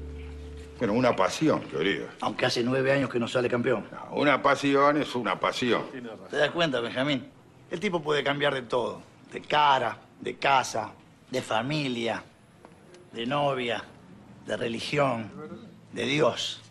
[0.77, 2.07] Bueno, una pasión, querido.
[2.21, 3.85] Aunque hace nueve años que no sale campeón.
[4.11, 5.83] Una pasión es una pasión.
[6.29, 7.27] ¿Te das cuenta, Benjamín?
[7.69, 9.01] El tipo puede cambiar de todo.
[9.31, 10.91] De cara, de casa,
[11.29, 12.23] de familia,
[13.11, 13.83] de novia,
[14.45, 15.31] de religión,
[15.91, 16.61] de Dios.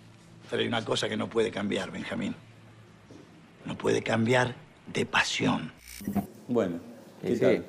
[0.49, 2.35] Pero hay una cosa que no puede cambiar, Benjamín.
[3.65, 4.55] No puede cambiar
[4.87, 5.73] de pasión.
[6.49, 6.79] Bueno,
[7.21, 7.41] ¿qué Y sí.
[7.41, 7.67] tal?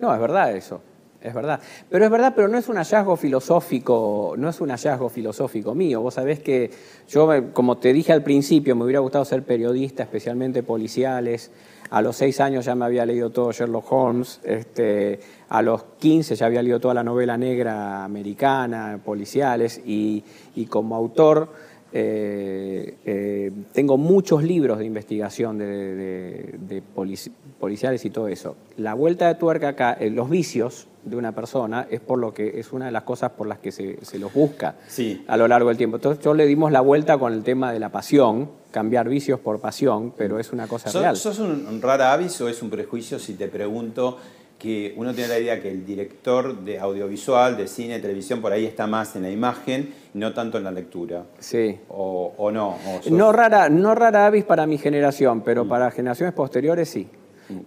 [0.00, 0.82] No, es verdad eso.
[1.24, 1.58] Es verdad.
[1.88, 6.02] Pero es verdad, pero no es un hallazgo filosófico, no es un hallazgo filosófico mío.
[6.02, 6.70] Vos sabés que
[7.08, 11.50] yo, me- como te dije al principio, me hubiera gustado ser periodista, especialmente policiales.
[11.88, 14.40] A los seis años ya me había leído todo Sherlock Holmes.
[14.44, 19.80] Este, a los 15 ya había leído toda la novela negra americana, policiales.
[19.86, 21.48] Y, y como autor
[21.92, 28.56] eh, eh, tengo muchos libros de investigación de, de- de polici- policiales y todo eso.
[28.76, 32.58] La vuelta de tuerca acá, eh, los vicios de una persona es por lo que
[32.58, 35.24] es una de las cosas por las que se, se los busca Sí.
[35.28, 35.96] a lo largo del tiempo.
[35.96, 39.60] Entonces yo le dimos la vuelta con el tema de la pasión, cambiar vicios por
[39.60, 41.16] pasión, pero es una cosa ¿Sos, real.
[41.16, 44.18] sos un, un rara avis o es un prejuicio si te pregunto
[44.58, 48.64] que uno tiene la idea que el director de audiovisual, de cine, televisión, por ahí
[48.64, 51.24] está más en la imagen y no tanto en la lectura?
[51.38, 51.78] Sí.
[51.88, 52.68] ¿O, o no?
[52.70, 55.42] ¿O sos- No rara, no rara avis para mi generación, Mm.
[55.44, 57.08] pero para generaciones posteriores sí.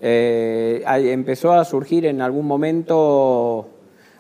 [0.02, 3.70] Eh, empezó a surgir en algún momento.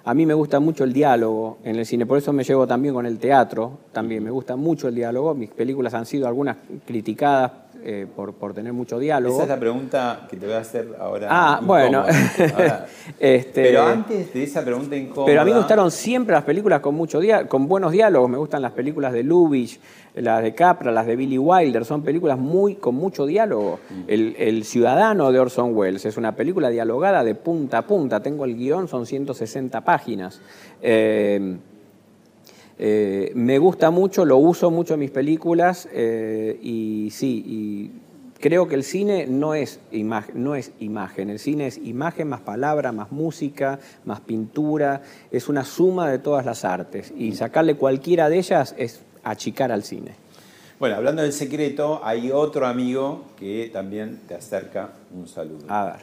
[0.05, 2.93] A mí me gusta mucho el diálogo en el cine, por eso me llevo también
[2.93, 3.79] con el teatro.
[3.91, 5.33] También me gusta mucho el diálogo.
[5.33, 7.51] Mis películas han sido algunas criticadas
[7.89, 9.35] eh, por, por tener mucho diálogo.
[9.35, 11.27] Esa es la pregunta que te voy a hacer ahora.
[11.31, 11.99] Ah, bueno.
[11.99, 12.85] Ahora,
[13.17, 15.25] Este, pero antes de esa pregunta incómoda...
[15.27, 18.29] Pero a mí me gustaron siempre las películas con mucho con buenos diálogos.
[18.29, 19.79] Me gustan las películas de Lubitsch,
[20.15, 21.85] las de Capra, las de Billy Wilder.
[21.85, 23.79] Son películas muy con mucho diálogo.
[24.05, 28.21] El, El Ciudadano de Orson Welles es una película dialogada de punta a punta.
[28.21, 30.41] Tengo el guion, son 160 páginas.
[30.81, 31.55] Eh,
[32.79, 37.91] eh, me gusta mucho, lo uso mucho en mis películas eh, y sí, y
[38.39, 42.41] creo que el cine no es, imag- no es imagen, el cine es imagen más
[42.41, 48.29] palabra, más música, más pintura, es una suma de todas las artes y sacarle cualquiera
[48.29, 50.11] de ellas es achicar al cine.
[50.79, 55.65] Bueno, hablando del secreto, hay otro amigo que también te acerca un saludo.
[55.67, 55.95] A ver.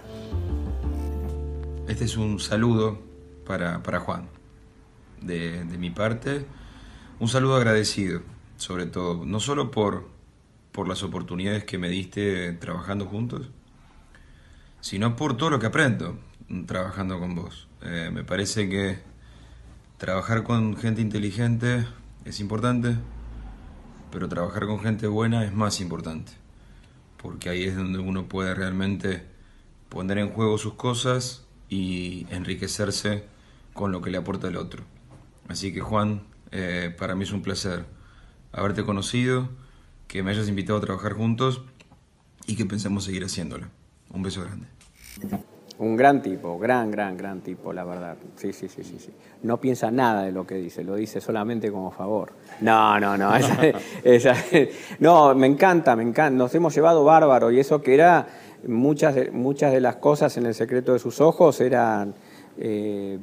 [1.87, 2.99] Este es un saludo
[3.47, 4.27] para, para Juan.
[5.23, 6.45] De, de mi parte,
[7.21, 8.23] un saludo agradecido,
[8.57, 10.09] sobre todo, no solo por,
[10.73, 13.51] por las oportunidades que me diste trabajando juntos,
[14.81, 16.19] sino por todo lo que aprendo
[16.67, 17.69] trabajando con vos.
[17.83, 18.99] Eh, me parece que
[19.99, 21.87] trabajar con gente inteligente
[22.25, 22.97] es importante,
[24.11, 26.33] pero trabajar con gente buena es más importante,
[27.21, 29.25] porque ahí es donde uno puede realmente
[29.89, 33.25] poner en juego sus cosas y enriquecerse
[33.73, 34.85] con lo que le aporta el otro.
[35.49, 36.23] Así que Juan,
[36.57, 37.85] eh, para mí es un placer
[38.53, 39.49] haberte conocido,
[40.07, 41.63] que me hayas invitado a trabajar juntos
[42.47, 43.67] y que pensemos seguir haciéndolo.
[44.13, 44.69] Un beso grande.
[45.79, 48.17] Un gran tipo, gran, gran, gran tipo, la verdad.
[48.37, 49.11] Sí, sí, sí, sí, sí.
[49.43, 52.33] No piensa nada de lo que dice, lo dice solamente como favor.
[52.61, 53.33] No, no, no.
[55.01, 56.31] no, me encanta, me encanta.
[56.31, 58.29] Nos hemos llevado bárbaro y eso que era
[58.69, 62.15] muchas muchas de las cosas en el secreto de sus ojos eran
[62.57, 63.19] eh,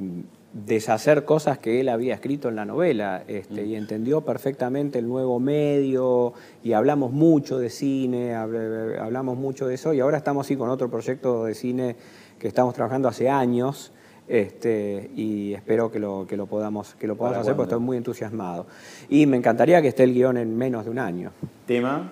[0.54, 5.40] deshacer cosas que él había escrito en la novela este, y entendió perfectamente el nuevo
[5.40, 10.58] medio y hablamos mucho de cine, hab- hablamos mucho de eso y ahora estamos sí
[10.58, 11.96] con otro proyecto de cine
[12.38, 13.94] que estamos trabajando hace años
[14.28, 17.84] este, y espero que lo, que lo podamos, que lo podamos ¿Para hacer porque estoy
[17.86, 18.66] muy entusiasmado.
[19.10, 21.32] Y me encantaría que esté el guion en menos de un año.
[21.66, 22.12] Tema.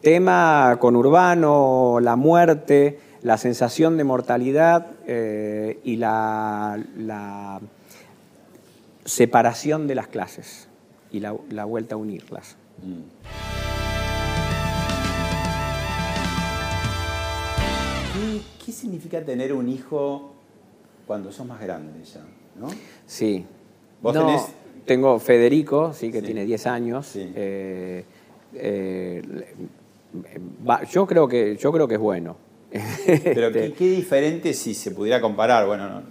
[0.00, 7.60] Tema con Urbano, la muerte, la sensación de mortalidad eh, y la, la
[9.04, 10.68] separación de las clases
[11.10, 12.56] y la, la vuelta a unirlas.
[18.14, 20.32] ¿Qué, qué significa tener un hijo
[21.06, 22.20] cuando sos más grande ya?
[22.58, 22.68] ¿no?
[23.06, 23.44] Sí.
[24.00, 24.48] ¿Vos No, tenés-
[24.84, 26.26] Tengo Federico, sí, que Sí.
[26.26, 27.12] tiene 10 años.
[27.14, 28.04] eh,
[28.54, 29.22] eh,
[30.90, 32.36] yo, creo que, yo creo que es bueno.
[33.06, 35.66] Pero Este, qué, qué diferente si se pudiera comparar.
[35.66, 36.02] Bueno, no,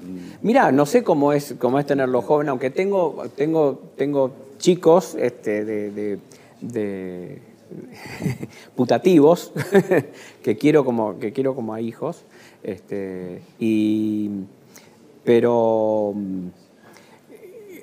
[0.42, 5.66] Mira, no sé cómo es, cómo es tenerlo joven, aunque tengo, tengo, tengo chicos este,
[5.66, 6.20] de, de-
[6.62, 7.42] de-
[8.76, 9.52] putativos
[10.44, 12.24] que quiero como, que quiero como a hijos.
[12.64, 14.30] Este, y,
[15.24, 16.48] pero mm,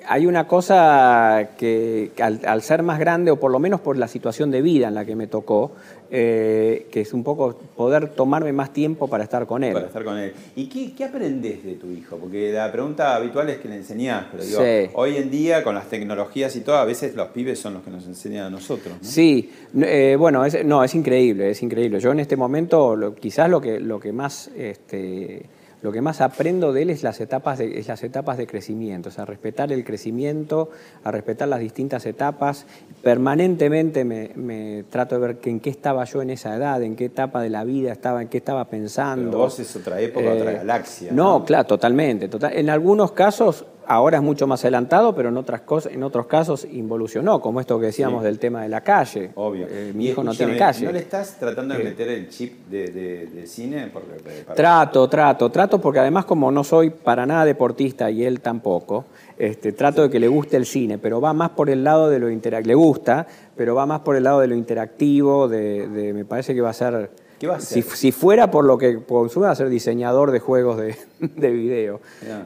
[0.07, 3.97] hay una cosa que, que al, al ser más grande, o por lo menos por
[3.97, 5.71] la situación de vida en la que me tocó,
[6.11, 9.73] eh, que es un poco poder tomarme más tiempo para estar con él.
[9.73, 10.33] para estar con él.
[10.55, 12.17] ¿Y qué, qué aprendés de tu hijo?
[12.17, 14.89] Porque la pregunta habitual es que le enseñás, pero digo, Sí.
[14.95, 17.91] hoy en día con las tecnologías y todo, a veces los pibes son los que
[17.91, 18.93] nos enseñan a nosotros.
[19.01, 19.07] ¿no?
[19.07, 21.99] Sí, eh, bueno, es, no, es increíble, es increíble.
[21.99, 25.43] Yo en este momento, lo- quizás lo que, lo que más, este,
[25.81, 29.09] lo que más aprendo de él es las etapas de, es las etapas de crecimiento,
[29.09, 30.69] o sea, respetar el crecimiento,
[31.03, 32.65] a respetar las distintas etapas.
[33.01, 36.95] Permanentemente me, me trato de ver que en qué estaba yo en esa edad, en
[36.95, 39.29] qué etapa de la vida estaba, en qué estaba pensando.
[39.31, 41.45] Pero vos es otra época, otra galaxia, Eh, No, ¿no?
[41.45, 42.27] claro, totalmente.
[42.27, 46.27] total- En algunos casos ahora es mucho más adelantado, pero en, otras cosas, en otros
[46.27, 48.25] casos involucionó, como esto que decíamos Sí.
[48.27, 49.31] del tema de la calle.
[49.35, 49.65] Obvio.
[49.69, 50.85] Eh, mi Y hijo no tiene calle.
[50.85, 51.83] ¿No le estás tratando de Eh.
[51.85, 53.89] meter el chip de, de- de cine?
[53.91, 58.23] Porque, eh, para- Trato, trato, trato, porque además como no soy para nada deportista y
[58.23, 59.05] él tampoco,
[59.37, 62.19] este, trato de que le guste el cine, pero va más por el lado de
[62.19, 63.25] lo interactivo, le gusta,
[63.57, 66.69] pero va más por el lado de lo interactivo, de, de- me parece que va
[66.69, 67.09] a ser...
[67.39, 67.95] ¿Qué va a Si, ser?
[67.95, 72.01] si fuera por lo que consume, va a ser diseñador de juegos de, de video.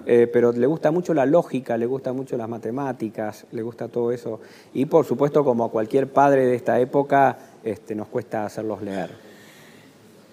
[0.05, 4.11] Eh, pero le gusta mucho la lógica, le gusta mucho las matemáticas, le gusta todo
[4.11, 4.39] eso.
[4.73, 9.09] Y por supuesto, como a cualquier padre de esta época, este, nos cuesta hacerlos leer.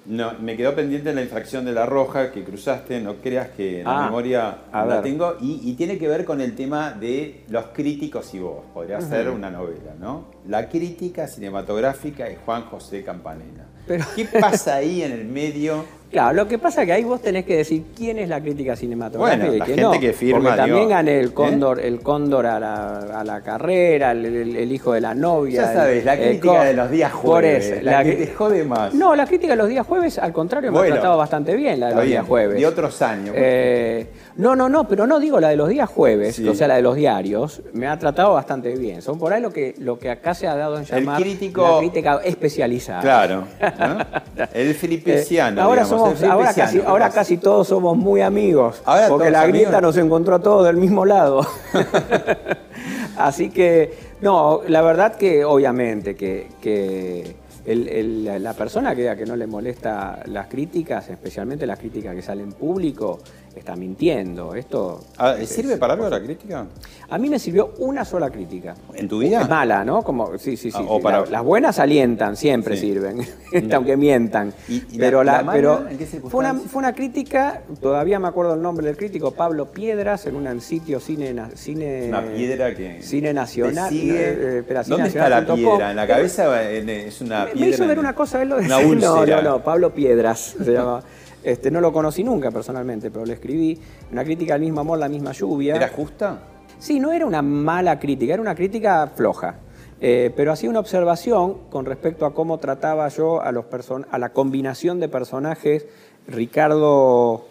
[0.07, 4.01] No, me quedó pendiente la infracción de la roja que cruzaste, no creas que la
[4.01, 5.03] Ah, memoria a la ver.
[5.05, 8.99] tengo, y, y tiene que ver con el tema de los críticos y vos, podría
[8.99, 9.09] Ujú.
[9.09, 10.25] ser una novela, ¿no?
[10.49, 13.67] La crítica cinematográfica de Juan José Campanella.
[13.91, 15.85] Pero- ¿Qué pasa ahí en el medio?
[16.11, 18.75] Claro, lo que pasa es que ahí vos tenés que decir quién es la crítica
[18.75, 20.01] cinematográfica Bueno, y la quién gente no.
[20.01, 21.33] que firma, Porque también gané el ¿eh?
[21.33, 25.63] cóndor, el cóndor a la, a la carrera, el, el- el hijo de la novia.
[25.63, 28.93] Ya sabes, la crítica de los días Por jueves, eso, la, que te jode más.
[28.93, 31.91] No, la crítica de los días jueves, al contrario, me ha tratado bastante bien la
[31.91, 32.57] de los bien, días jueves.
[32.59, 33.33] De otros años.
[33.39, 34.07] Eh,
[34.41, 36.49] no, no, no, pero no digo la de los días jueves, Sí.
[36.49, 39.03] o sea, la de los diarios, me ha tratado bastante bien.
[39.03, 41.79] Son por ahí lo que, lo que acá se ha dado en llamar crítico- la
[41.79, 43.01] crítica especializada.
[43.03, 43.45] Claro.
[43.79, 44.47] ¿no?
[44.53, 45.61] El filipesiano.
[45.61, 48.83] Eh, ahora digamos, somos, el ahora filipesiano, casi, ¿qué ahora casi todos somos muy amigos.
[48.85, 49.83] Ahora porque la grieta amigos.
[49.83, 51.47] nos encontró a todos del mismo lado.
[53.17, 59.17] Así que, no, la verdad que obviamente que, que el- el- la persona que, a
[59.17, 63.19] que no le molesta las críticas, especialmente las críticas que salen en público,
[63.57, 64.55] está mintiendo.
[64.55, 66.67] Esto Ah, es- ¿Sirve para algo la crítica?
[67.11, 68.75] a mí me sirvió una sola crítica.
[68.95, 69.43] ¿En tu vida?
[69.43, 70.03] Es mala, ¿no?
[70.03, 70.79] Como, sí, sí, sí.
[70.81, 71.03] Ah, o sí.
[71.03, 72.83] para- La- las buenas alientan, siempre Sí.
[72.87, 73.19] sirven,
[73.75, 74.53] aunque mientan.
[74.69, 77.63] ¿Y- y la- pero la la, mala, pero en qué fue una, fue una crítica,
[77.81, 82.23] todavía me acuerdo el nombre del crítico, Pablo Piedras, en un sitio cine, cine, Una
[82.23, 83.03] piedra que.
[83.03, 83.91] cine nacional.
[83.91, 84.21] sigue.
[84.21, 85.91] eh, espera, ¿Dónde está la piedra?
[85.91, 87.67] ¿En la cabeza en- es una Me- piedra?
[87.67, 88.77] Me hizo ver en- una cosa, él lo decía.
[89.01, 91.03] No, no, no, Pablo Piedras se llama.
[91.43, 93.79] Este, no lo conocí nunca personalmente, pero le escribí
[94.13, 95.75] una crítica al mismo amor, la misma lluvia.
[95.77, 96.39] ¿Era justa?
[96.79, 99.57] Sí, no era una mala crítica, era una crítica floja.
[100.03, 104.19] Eh, pero hacía una observación con respecto a cómo trataba yo a, los person- a
[104.19, 105.87] la combinación de personajes.
[106.27, 107.45] Ricardo.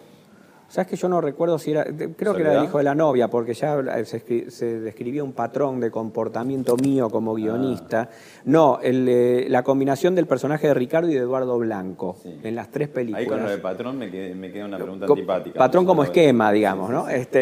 [0.70, 1.84] ¿Sabes que yo no recuerdo si era.
[1.84, 5.80] Creo que era el hijo de la novia, porque ya se, se describía un patrón
[5.80, 8.08] de comportamiento mío como guionista.
[8.44, 12.70] No, el, eh, la combinación del personaje de Ricardo y de Eduardo Blanco en las
[12.70, 13.20] tres películas.
[13.22, 15.58] Ahí con lo de patrón me, queda una pregunta Co- antipática.
[15.58, 17.08] Patrón como esquema, digamos, ¿no?
[17.08, 17.40] Este,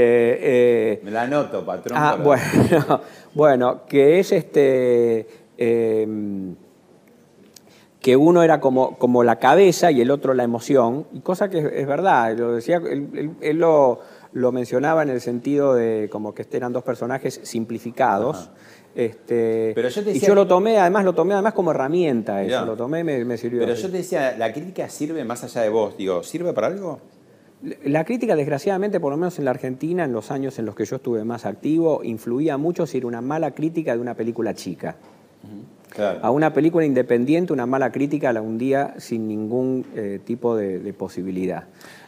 [0.94, 1.98] eh, Me la anoto, patrón.
[2.00, 3.00] Ah, para- bueno,
[3.34, 5.26] bueno, que es este.
[5.58, 6.54] eh,
[8.08, 11.58] que uno era como, como la cabeza y el otro la emoción, y cosa que
[11.58, 14.00] es, es verdad, lo decía, él, él- él lo,
[14.32, 18.48] lo mencionaba en el sentido de como que eran dos personajes simplificados.
[18.94, 22.64] Este, Pero yo te y yo lo tomé, además lo tomé además como herramienta eso,
[22.64, 23.60] lo tomé me, me sirvió.
[23.60, 23.82] Pero así.
[23.82, 25.94] yo te decía, ¿la crítica sirve más allá de vos?
[25.98, 27.00] Digo, ¿sirve para algo?
[27.84, 30.86] La crítica, desgraciadamente, por lo menos en la Argentina, en los años en los que
[30.86, 34.96] yo estuve más activo, influía mucho si era una mala crítica de una película chica.
[35.90, 36.20] Claro.
[36.22, 40.92] A una película independiente, una mala crítica la hundía sin ningún eh, tipo de, de
[40.92, 41.64] posibilidad.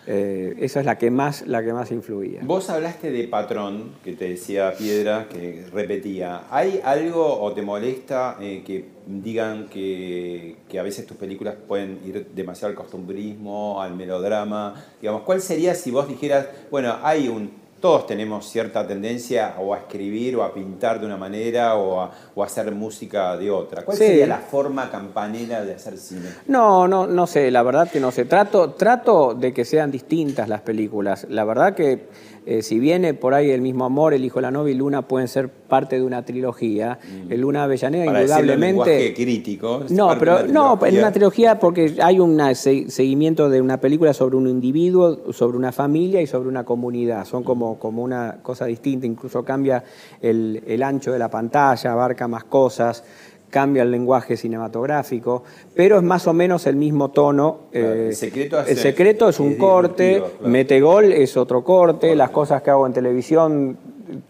[0.07, 2.41] Eh, esa es la que más, la que más influía.
[2.43, 6.45] Vos hablaste de patrón, que te decía Piedra, que repetía.
[6.51, 12.01] ¿Hay algo o te molesta eh, que digan que, que a veces tus películas pueden
[12.05, 14.75] ir demasiado al costumbrismo, al melodrama?
[15.01, 17.60] Digamos, ¿cuál sería si vos dijeras, bueno, hay un...
[17.81, 22.11] Todos tenemos cierta tendencia o a escribir o a pintar de una manera o a,
[22.35, 23.83] o a hacer música de otra.
[23.87, 24.05] ¿Cuál Sí.
[24.07, 26.29] sería la forma campanera de hacer cine?
[26.47, 28.27] No, no, no sé, la verdad que no sé.
[28.27, 31.27] Trato, trato de que sean distintas las películas.
[31.31, 32.09] La verdad que
[32.51, 35.03] eh, si viene por ahí el mismo amor, el hijo de la novia y Luna
[35.07, 36.99] pueden ser parte de una trilogía.
[37.29, 38.07] El Luna Avellaneda Mm.
[38.07, 39.15] Para indudablemente.
[39.15, 39.85] crítico.
[39.91, 44.49] No, pero no, en una trilogía porque hay un seguimiento de una película sobre un
[44.49, 47.25] individuo, sobre una familia y sobre una comunidad.
[47.25, 49.85] Son como, como una cosa distinta, incluso cambia
[50.21, 53.05] el, el ancho de la pantalla, abarca más cosas,
[53.51, 55.43] cambia el lenguaje cinematográfico,
[55.75, 57.69] pero es más o menos el mismo tono.
[57.71, 58.15] Claro, eh, el
[58.77, 60.49] secreto el es un es corte, claro.
[60.49, 63.77] Metegol es otro corte, las cosas que hago en televisión,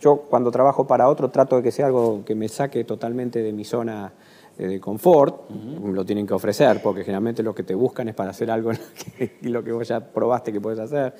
[0.01, 3.53] yo cuando trabajo para otro trato de que sea algo que me saque totalmente de
[3.53, 4.13] mi zona
[4.59, 5.51] eh, de confort,
[5.85, 8.79] lo tienen que ofrecer, porque generalmente lo que te buscan es para hacer algo en
[8.79, 8.85] lo
[9.17, 11.15] que, y lo que vos ya probaste que puedes hacer.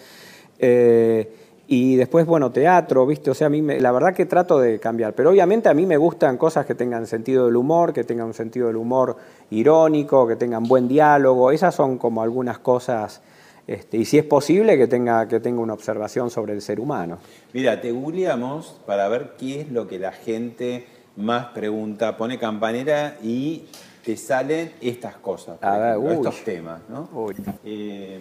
[0.59, 1.33] Eh,
[1.73, 3.31] y después, bueno, teatro, ¿viste?
[3.31, 5.87] O sea, a mí, me- la verdad que trato de cambiar, pero obviamente a mí
[5.87, 9.17] me gustan cosas que tengan sentido del humor, que tengan un sentido del humor
[9.51, 13.21] irónico, que tengan buen diálogo, esas son como algunas cosas,
[13.69, 17.19] este, y si es posible, que tenga, que tenga una observación sobre el ser humano.
[17.53, 22.17] Mira, te googleamos para ver qué es lo que la gente más pregunta.
[22.17, 23.67] Pone campanera y
[24.05, 26.17] te salen estas cosas, por A ver, ejemplo, uy.
[26.17, 27.09] estos temas, ¿no?
[27.65, 28.19] Eh,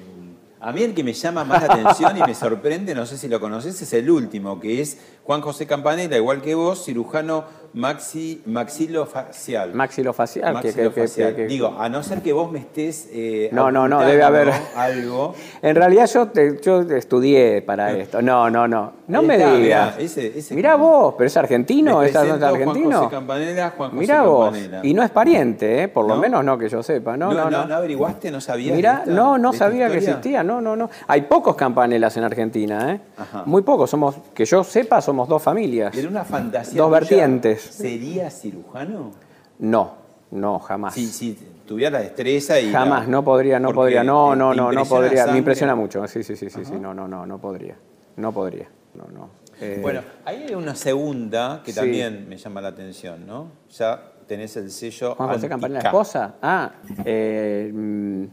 [0.62, 3.28] a mí el que me llama más la atención y me sorprende, no sé si
[3.28, 4.98] lo conoces, es el último, que es
[5.30, 9.76] Juan José Campanella, igual que vos, cirujano maxi, maxilofacial.
[9.76, 11.36] Maxilofacial, que- que- que- Maxilofacial.
[11.36, 14.52] que- Digo, a no ser que vos me estés eh, No, no, no, debe haber-
[14.76, 15.36] algo.
[15.62, 18.24] En realidad yo, te- yo estudié para esto.
[18.24, 18.94] No, no, no.
[19.08, 19.96] No me está, digas.
[19.98, 22.98] mirá, ese- ese- Mirá vos, pero es argentino, ¿es presento, Juan argentino?
[22.98, 24.46] José Campanella, Juan José Mirá vos.
[24.52, 24.80] Campanella.
[24.84, 25.88] Y no es pariente, ¿eh?
[25.90, 26.22] por lo ¿No?
[26.22, 27.16] menos no que yo sepa.
[27.18, 27.66] No, no, no.
[27.68, 28.32] ¿No averiguaste?
[28.32, 28.76] ¿No sabías?
[28.76, 30.44] Mirá, esta- no, no sabía que existía.
[30.44, 30.90] No, no, no.
[31.08, 33.02] Hay pocos campanelas en Argentina, ¿eh?
[33.18, 33.44] Ajá.
[33.46, 33.92] Muy pocos.
[33.92, 35.96] Somos, que yo sepa, somos dos familias.
[35.98, 37.62] ¿Era una fantasía Dos vertientes.
[37.62, 39.12] ¿Sería cirujano?
[39.60, 39.94] No,
[40.32, 40.94] no, jamás.
[40.94, 41.34] Si, si
[41.68, 42.72] tuviera la destreza y...
[42.72, 44.04] Jamás, la- no podría, no porque podría.
[44.04, 45.28] No, te- no, no, no podría.
[45.28, 46.08] Me impresiona mucho.
[46.08, 46.74] Sí, sí, sí, sí, sí.
[46.80, 47.76] No, no, no, no podría.
[48.16, 48.68] No podría.
[48.96, 49.30] No, no.
[49.62, 51.80] Eh, Bueno, ahí hay una segunda que Sí.
[51.80, 53.48] también me llama la atención, ¿no?
[53.78, 56.36] Ya tenés el sello Juan José Campanella, esposa.
[56.42, 56.72] Ah,
[57.04, 58.24] eh, mm,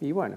[0.00, 0.36] y bueno.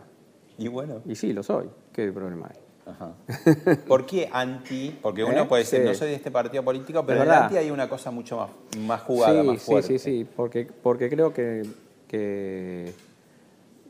[0.58, 1.02] Y bueno.
[1.06, 1.68] Y sí, lo soy.
[1.92, 2.61] ¿Qué problema hay?
[2.92, 3.12] Ajá.
[3.88, 4.98] ¿Por qué anti?
[5.02, 5.46] Porque uno ¿Eh?
[5.46, 5.86] puede decir, Sí.
[5.86, 8.50] no soy de este partido político, pero en el anti hay una cosa mucho más,
[8.80, 9.88] más jugada, sí, más sí, fuerte.
[9.88, 11.64] sí, sí, porque, porque creo que,
[12.08, 12.94] que-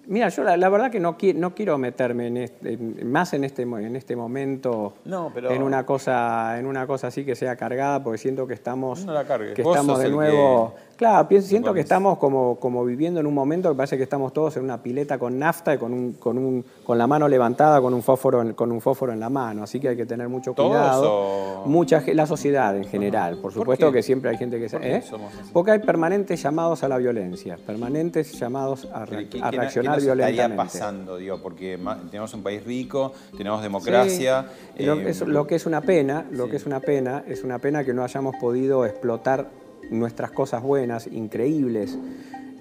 [0.07, 3.33] Mira, yo la, la verdad que no, qui- no quiero meterme en este- en- más
[3.33, 7.35] en este, en este momento No, pero- en, una cosa, en una cosa así que
[7.35, 10.73] sea cargada, porque siento que estamos, No la que Vos estamos de nuevo...
[11.01, 14.33] Claro, pienso, siento que estamos como, como viviendo en un momento que parece que estamos
[14.33, 17.81] todos en una pileta con nafta y con, un, con, un, con la mano levantada
[17.81, 20.29] con un, fósforo en, con un fósforo en la mano, así que hay que tener
[20.29, 21.09] mucho ¿Todos cuidado.
[21.11, 24.69] o- Mucha, la sociedad en general, por supuesto que siempre hay gente que...
[24.69, 25.03] se- ¿Por qué ¿eh?
[25.51, 30.05] Porque hay permanentes llamados a la violencia, permanentes llamados a, re- ¿qué- a reaccionar qué
[30.05, 30.55] nos estaría violentamente.
[30.63, 31.39] pasando, digo?
[31.41, 31.79] Porque
[32.11, 34.45] tenemos un país rico, tenemos democracia.
[34.77, 36.51] Sí, lo, eh, es- lo que es una pena, lo sí.
[36.51, 39.47] que es una pena, es una pena que no hayamos podido explotar
[39.91, 41.97] nuestras cosas buenas, increíbles,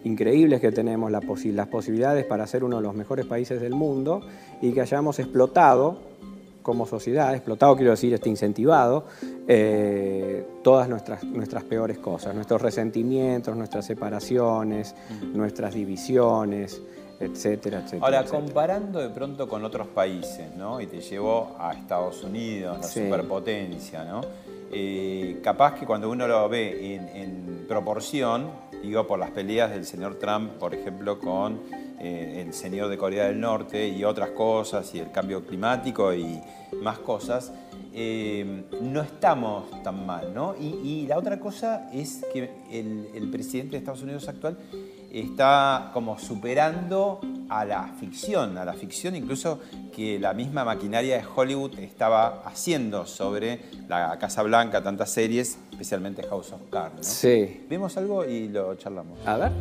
[0.04, 3.74] increíbles que tenemos, la posi- las posibilidades para ser uno de los mejores países del
[3.74, 4.20] mundo
[4.60, 6.10] y que hayamos explotado
[6.62, 9.06] como sociedad, explotado quiero decir, este incentivado,
[9.48, 14.94] eh, todas nuestras, nuestras peores cosas, nuestros resentimientos, nuestras separaciones,
[15.32, 16.80] nuestras divisiones,
[17.20, 18.04] etcétera, etcétera.
[18.04, 18.42] Ahora, etcétera.
[18.44, 20.80] comparando de pronto con otros países, ¿no?
[20.80, 23.00] Y te llevo a Estados Unidos, la Sí.
[23.04, 24.22] superpotencia, ¿no?
[24.72, 28.50] Eh, capaz que cuando uno lo ve en, en proporción,
[28.82, 31.60] digo, por las peleas del señor Trump, por ejemplo, con
[32.02, 36.40] eh, el señor de Corea del Norte y otras cosas, y el cambio climático y
[36.80, 37.52] más cosas,
[37.92, 40.54] eh, no estamos tan mal, ¿no?
[40.58, 44.56] Y, y la otra cosa es que el, el presidente de Estados Unidos actual
[45.12, 49.60] está como superando a la ficción, a la ficción incluso
[49.94, 56.22] que la misma maquinaria de Hollywood estaba haciendo sobre la Casa Blanca, tantas series, especialmente
[56.28, 56.96] House of Cards.
[56.96, 57.02] ¿no?
[57.02, 57.66] Sí.
[57.68, 59.18] Vemos algo y lo charlamos.
[59.26, 59.52] A ver.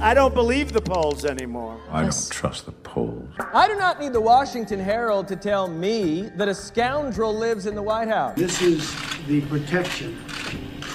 [0.00, 1.76] I don't believe the polls anymore.
[1.92, 3.28] I don't trust the polls.
[3.52, 7.74] I do not need the Washington Herald to tell me that a scoundrel lives in
[7.74, 8.36] the White House.
[8.36, 8.94] This is
[9.26, 10.16] the protection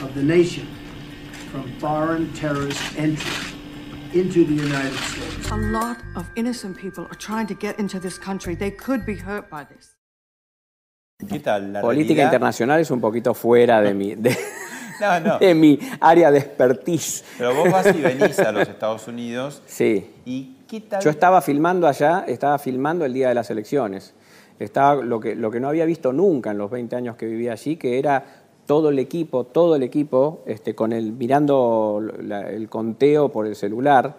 [0.02, 0.68] of the nation
[1.52, 3.53] from foreign terrorist entry
[4.14, 5.52] into the United States.
[5.52, 8.56] A lot of innocent people are trying to get into this country.
[8.56, 9.98] They could be hurt by this.
[11.28, 11.72] ¿Qué tal?
[11.74, 14.36] La Política realidad- internacional es un poquito fuera de mi, de,
[15.02, 15.40] No, no.
[15.40, 17.24] de mi área de expertise.
[17.38, 19.62] Pero vos vas y venís a los Estados Unidos.
[19.68, 20.10] Sí.
[20.26, 21.02] ¿Y qué tal?
[21.02, 24.14] Yo estaba filmando allá, estaba filmando el día de las elecciones.
[24.60, 27.54] Estaba lo que, lo que no había visto nunca en los 20 años que vivía
[27.54, 32.70] allí, que era todo el equipo, todo el equipo, este, con el, mirando la- el
[32.70, 34.18] conteo por el celular.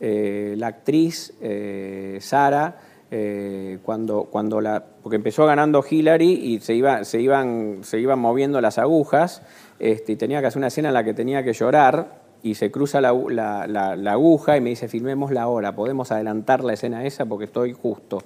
[0.00, 2.80] Eh, la actriz eh, Sara,
[3.10, 4.82] eh, cuando, cuando la.
[5.02, 9.42] porque empezó ganando Hillary y se, iba, se, iban, se iban moviendo las agujas,
[9.78, 12.72] este, y tenía que hacer una escena en la que tenía que llorar, y se
[12.72, 16.72] cruza la, la- la- la aguja y me dice, filmemos la hora, podemos adelantar la
[16.72, 18.18] escena esa porque estoy justo.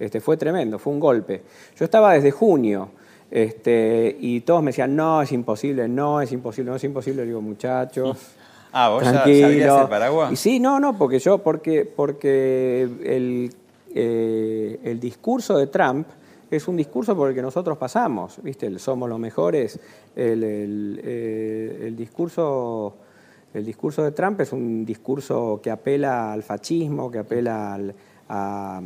[0.00, 1.42] Este, fue tremendo, fue un golpe.
[1.76, 2.88] Yo estaba desde junio
[3.32, 7.22] este, y todos me decían, no, es imposible, no, es imposible, no es imposible.
[7.22, 8.18] Le digo, muchachos,
[8.74, 9.48] Ah, vos ya tranquilo.
[9.48, 10.32] sabías el paraguas.
[10.32, 13.50] Y sí, no, no, porque yo, porque, porque el,
[13.94, 16.06] eh, el discurso de Trump
[16.50, 18.66] es un discurso por el que nosotros pasamos, ¿viste?
[18.66, 19.78] El somos los mejores.
[20.16, 22.94] El, el, eh, el discurso,
[23.52, 27.94] el discurso de Trump es un discurso que apela al fascismo, que apela al-
[28.30, 28.80] a,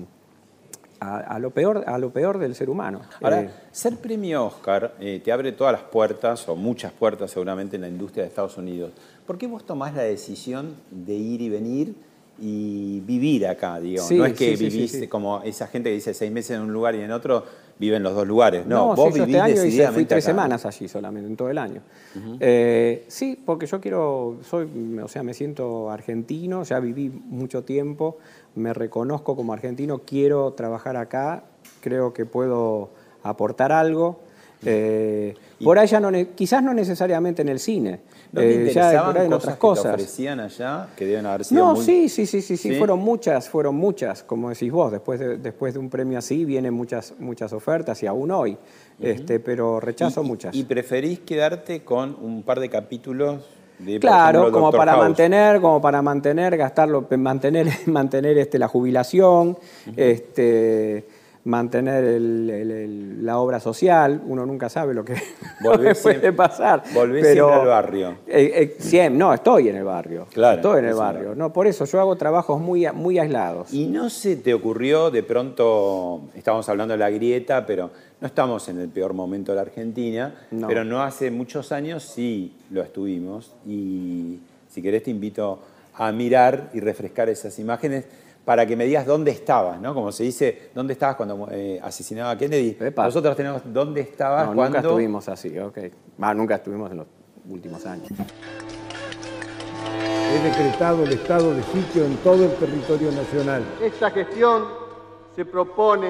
[1.01, 3.01] a- a lo peor, a lo peor del ser humano.
[3.23, 7.77] Ahora, Eh, ser premio Oscar eh, te abre todas las puertas, o muchas puertas seguramente
[7.77, 8.93] en la industria de Estados Unidos.
[9.27, 11.95] ¿Por qué vos tomás la decisión de ir y venir
[12.39, 14.09] y vivir acá, digamos?
[14.09, 15.09] Sí, no es que sí, vivís sí.
[15.09, 17.45] como esa gente que dice seis meses en un lugar y en otro
[17.79, 18.65] vive en los dos lugares.
[18.67, 20.33] No, No, vos yo vivís este año fui tres acá.
[20.33, 21.83] semanas allí solamente, en todo el año.
[22.41, 24.67] Eh, sí, porque yo quiero, soy,
[25.03, 28.19] o sea, me siento argentino, ya viví mucho tiempo,
[28.57, 31.45] me reconozco como argentino, quiero trabajar acá,
[31.81, 32.91] creo que puedo
[33.23, 34.21] aportar algo.
[34.65, 38.01] Eh, por ya no, quizás no necesariamente en el cine,
[38.33, 39.95] ¿No te eh, ya en cosas otras que te cosas.
[39.95, 41.85] ofrecían allá que deben haber sido No, muy...
[41.85, 42.79] sí, sí, sí, sí, sí, ¿Sí?
[42.79, 46.73] fueron muchas, fueron muchas, como decís vos, después de, después de un premio así vienen
[46.75, 48.57] muchas, muchas ofertas y aún hoy,
[48.99, 50.57] este, pero rechazo muchas.
[50.57, 53.45] ¿Y preferís quedarte con un par de capítulos
[53.79, 55.05] de, Claro, ejemplo, como para House?
[55.05, 59.57] mantener, como para mantener, gastarlo, mantener, mantener este, la jubilación,
[59.97, 61.05] este,
[61.45, 64.21] mantener el- el- el- la obra social.
[64.27, 65.15] Uno nunca sabe lo que,
[65.61, 66.83] lo que Volvés puede siempre- pasar.
[66.93, 68.11] pero- siempre al barrio.
[68.27, 70.27] Eh, eh, no, estoy en el barrio.
[70.33, 71.29] Claro, estoy en el barrio.
[71.31, 71.35] no.
[71.47, 73.73] No, por eso yo hago trabajos muy, muy aislados.
[73.73, 78.69] ¿Y no se te ocurrió de pronto, estábamos hablando de la grieta, pero no estamos
[78.69, 80.67] en el peor momento de la Argentina, No.
[80.69, 84.39] pero no hace muchos años sí lo estuvimos y
[84.69, 85.59] si querés te invito
[85.95, 88.05] a mirar y refrescar esas imágenes
[88.45, 89.93] para que me digas dónde estabas, ¿no?
[89.93, 92.77] Como se dice, ¿dónde estabas cuando eh, asesinaba a Kennedy?
[92.97, 94.79] Nosotros tenemos dónde estabas No, cuando...
[94.79, 95.79] nunca estuvimos así, ok.
[96.23, 97.07] Va, nunca estuvimos en los
[97.51, 98.09] últimos años.
[100.33, 103.65] He decretado el estado de sitio en todo el territorio nacional.
[103.83, 104.65] Esta gestión
[105.35, 106.09] se propone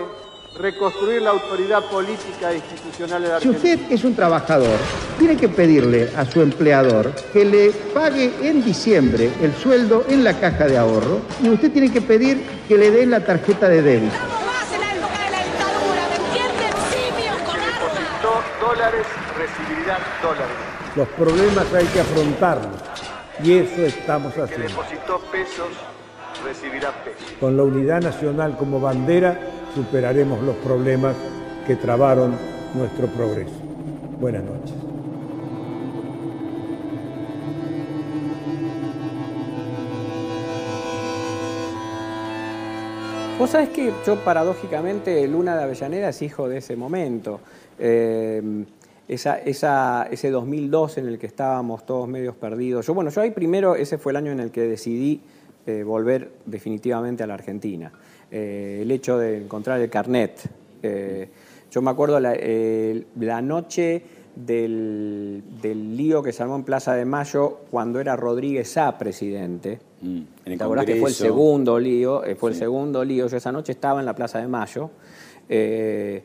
[0.58, 3.74] reconstruir la autoridad política e institucional de la Si Argentina.
[3.74, 4.78] usted es un trabajador,
[5.18, 10.38] tiene que pedirle a su empleador que le pague en diciembre el sueldo en la
[10.38, 14.14] caja de ahorro y usted tiene que pedir que le den la tarjeta de débito.
[17.36, 20.56] Depositó dólares, recibirá dólares.
[20.96, 22.80] Los problemas hay que afrontarlos
[23.42, 24.68] y eso estamos Que haciendo.
[24.68, 25.68] depositó pesos,
[26.44, 27.32] recibirá pesos.
[27.38, 29.38] Con la unidad nacional como bandera
[29.76, 31.14] superaremos los problemas
[31.66, 32.34] que trabaron
[32.74, 33.52] nuestro progreso.
[34.18, 34.72] Buenas noches.
[43.38, 47.40] Vos sabés que yo paradójicamente Luna de Avellaneda es hijo de ese momento.
[47.78, 48.42] Eh,
[49.08, 52.86] esa, esa- ese 2002 en el que estábamos todos medios perdidos.
[52.86, 55.20] Yo, bueno, yo ahí primero, ese fue el año en el que decidí
[55.66, 57.92] eh, volver definitivamente a la Argentina.
[58.30, 60.40] Eh, el hecho de encontrar el carnet.
[60.82, 61.28] Eh,
[61.70, 64.02] yo me acuerdo la, eh, la noche
[64.34, 69.78] del, del lío que se armó en Plaza de Mayo cuando era Rodríguez A presidente.
[70.02, 72.24] Mm, en el ¿Te acordás que fue el segundo lío?
[72.24, 73.28] Eh, fue el segundo lío.
[73.28, 74.90] Yo esa noche estaba en la Plaza de Mayo.
[75.48, 76.22] Fue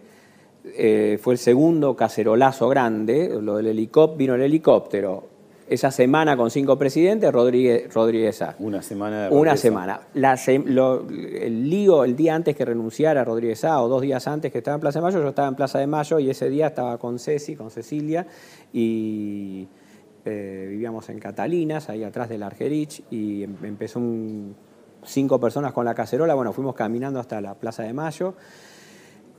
[0.64, 3.38] el segundo cacerolazo grande.
[3.42, 5.31] Lo del helicóptero, vino el helicóptero.
[5.74, 8.56] Esa semana con cinco presidentes, Rodríguez, Rodríguez A.
[8.60, 10.02] Una semana de Una semana.
[10.14, 14.28] La se- lo- el lío, el día antes que renunciara Rodríguez A, o dos días
[14.28, 16.50] antes que estaba en Plaza de Mayo, yo estaba en Plaza de Mayo y ese
[16.50, 18.28] día estaba con Ceci, con Cecilia,
[18.74, 19.68] y
[20.26, 24.56] eh, vivíamos en Catalinas, ahí atrás del Argerich, y em- empezó un-
[25.04, 28.36] cinco personas con la cacerola, bueno, fuimos caminando hasta la Plaza de Mayo.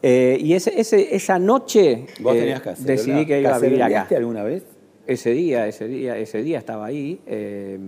[0.03, 3.89] Eh, y ese, ese- esa noche ¿Vos eh, tenías decidí que iba a vivir acá.
[4.09, 4.65] ¿Caceroleaste alguna vez?
[5.07, 7.21] Ese día, ese día, ese día estaba ahí.
[7.27, 7.79] eh,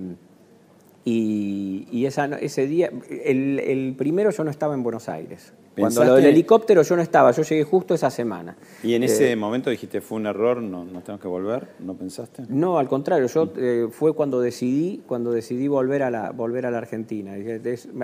[1.06, 5.52] y y esa, ese día, el, el primero yo no estaba en Buenos Aires.
[5.76, 8.56] Cuando ¿Pensaste- lo del helicóptero yo no estaba, yo llegué justo esa semana.
[8.82, 11.94] Y en ese Eh, momento dijiste, fue un error, no, nos tenemos que volver, ¿no
[11.94, 12.44] pensaste?
[12.48, 16.70] No, al contrario, yo eh, fue cuando decidí, cuando decidí volver a la, volver a
[16.70, 17.34] la Argentina.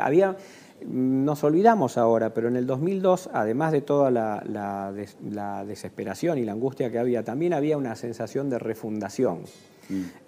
[0.00, 0.36] Había,
[0.86, 6.38] nos olvidamos ahora, pero en el 2002, además de toda la, la des- la desesperación
[6.38, 9.40] y la angustia que había, también había una sensación de refundación.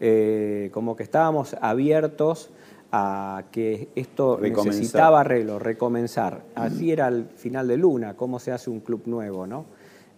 [0.00, 2.50] Eh, como que estábamos abiertos
[2.90, 4.66] a que esto Recomenzar.
[4.74, 6.42] necesitaba arreglo, recomenzar.
[6.54, 9.64] Así era el final de Luna, cómo se hace un club nuevo, ¿no?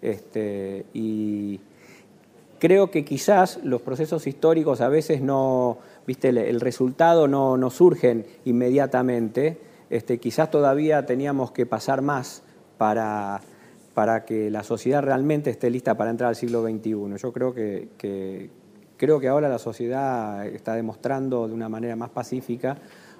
[0.00, 1.60] Este, y
[2.58, 5.76] creo que quizás los procesos históricos a veces no,
[6.06, 9.58] viste, el, el resultado no, no surgen inmediatamente.
[9.94, 12.42] Este, quizás todavía teníamos que pasar más
[12.78, 13.40] para,
[13.94, 17.16] para que la sociedad realmente esté lista para entrar al siglo XXI.
[17.16, 18.50] Yo creo que, que-
[18.96, 22.76] creo que ahora la sociedad está demostrando de una manera más pacífica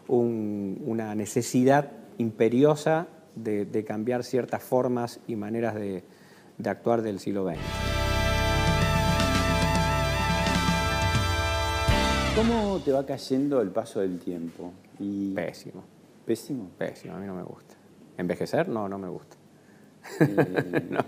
[0.09, 3.07] un- una necesidad imperiosa
[3.37, 6.03] de, de cambiar ciertas formas y maneras de,
[6.59, 7.57] de actuar del siglo XX.
[12.35, 14.72] ¿Cómo te va cayendo el paso del tiempo?
[14.99, 15.33] Y...
[15.35, 15.94] Pésimo.
[16.25, 16.70] ¿Pésimo?
[16.79, 17.75] Pésimo, a mí no me gusta.
[18.16, 18.68] ¿Envejecer?
[18.68, 19.37] No, no me gusta.
[20.91, 21.01] No,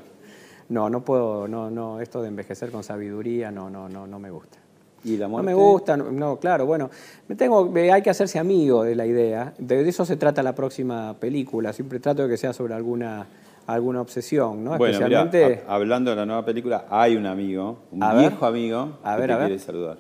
[0.68, 4.30] no, no puedo, no, no, esto de envejecer con sabiduría, no, no, no, no me
[4.30, 4.58] gusta.
[5.04, 5.46] ¿Y la No muerte?
[5.46, 6.90] me gusta, no, no, claro, bueno,
[7.28, 9.54] me tengo, hay que hacerse amigo de la idea.
[9.58, 11.72] De, eso se trata la próxima película.
[11.72, 13.26] Siempre trato de que sea sobre alguna,
[13.68, 14.76] alguna obsesión, ¿no?
[14.76, 15.62] Bueno, mirá, Especialmente.
[15.62, 18.30] hab- hablando de la nueva película, hay un amigo, un A ver.
[18.30, 19.46] viejo amigo, A que ver, te a ver.
[19.48, 19.98] quiere saludar.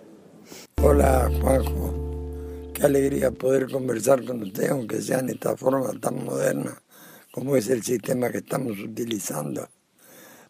[0.82, 1.94] Hola Juanjo,
[2.76, 6.82] qué alegría poder conversar con usted, aunque sea en esta forma tan moderna
[7.32, 9.68] como es el sistema que estamos utilizando.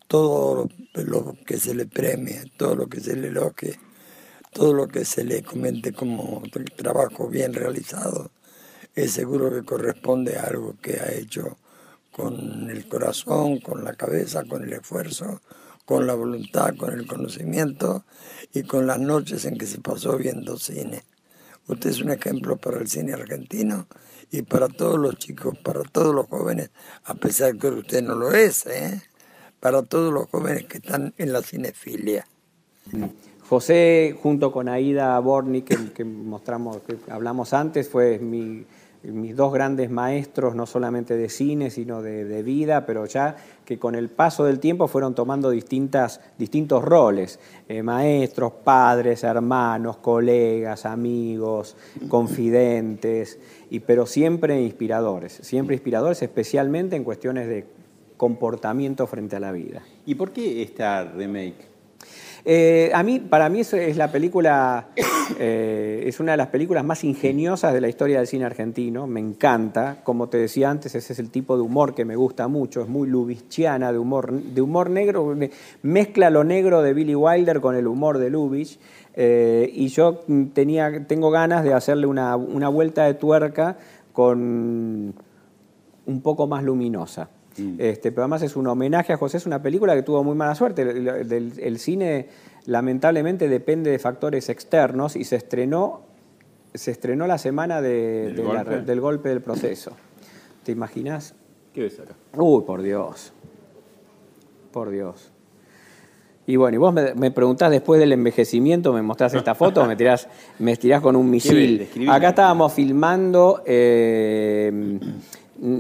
[0.09, 3.79] Todo lo, que se le premie, todo lo que se le elogie,
[4.53, 6.43] todo lo que se le comente como
[6.77, 8.31] trabajo bien realizado,
[8.95, 11.59] es seguro que corresponde a algo que ha hecho
[12.13, 15.43] con el corazón, con la cabeza, con el esfuerzo,
[15.85, 18.05] con la voluntad, con el conocimiento
[18.53, 21.05] y con las noches en que se pasó viendo cine.
[21.69, 23.87] Usted es un ejemplo para el cine argentino
[24.31, 26.71] y para todos los chicos, para todos los jóvenes,
[27.05, 29.03] a pesar que usted no lo es, ¿eh?
[29.61, 32.27] para todos los jóvenes que están en la cinefilia.
[33.49, 38.65] José, junto con Aida Borni, que, que mostramos, que hablamos antes, fue mi-
[39.13, 43.95] mis dos grandes maestros, no solamente de cine, sino de, vida, pero ya que con
[43.95, 47.39] el paso del tiempo fueron tomando distintas, distintos roles,
[47.69, 51.77] eh, maestros, padres, hermanos, colegas, amigos,
[52.09, 53.39] confidentes,
[53.71, 57.67] y, pero siempre inspiradores, siempre inspiradores, especialmente en cuestiones de
[58.17, 59.83] comportamiento frente a la vida.
[60.05, 61.76] ¿Y por qué esta remake?
[62.49, 64.87] Eh, a mí, para mí es la película,
[65.41, 69.09] eh, es una de las películas más ingeniosas de la historia del cine argentino.
[69.09, 72.47] Me encanta, como te decía antes, ese es el tipo de humor que me gusta
[72.47, 72.83] mucho.
[72.83, 75.37] Es muy lubitchiana de humor, de humor negro.
[75.83, 78.79] Mezcla lo negro de Billy Wilder con el humor de Lubitsch.
[79.15, 80.21] eh, y yo
[80.53, 83.77] tenía, tengo ganas de hacerle una, una vuelta de tuerca
[84.13, 85.15] con
[86.07, 87.29] un poco más luminosa.
[87.79, 90.55] Este, pero además es un homenaje a José, es una película que tuvo muy mala
[90.55, 90.83] suerte.
[90.83, 92.29] El, el- el cine
[92.67, 96.03] lamentablemente depende de factores externos y se estrenó,
[96.75, 98.81] se estrenó la semana de- ¿Del de la- golpe?
[98.83, 99.93] del golpe del proceso.
[100.65, 101.35] ¿Te imaginas?
[101.73, 102.15] ¿Qué ves acá?
[102.37, 103.33] Uy, por Dios.
[104.73, 105.31] Por Dios.
[106.49, 109.97] Y bueno, y vos me, me preguntás después del envejecimiento, me mostrás esta foto, me
[109.97, 110.29] tirás,
[110.59, 111.89] me tirás con un misil.
[112.09, 114.99] Acá estábamos filmando, eh,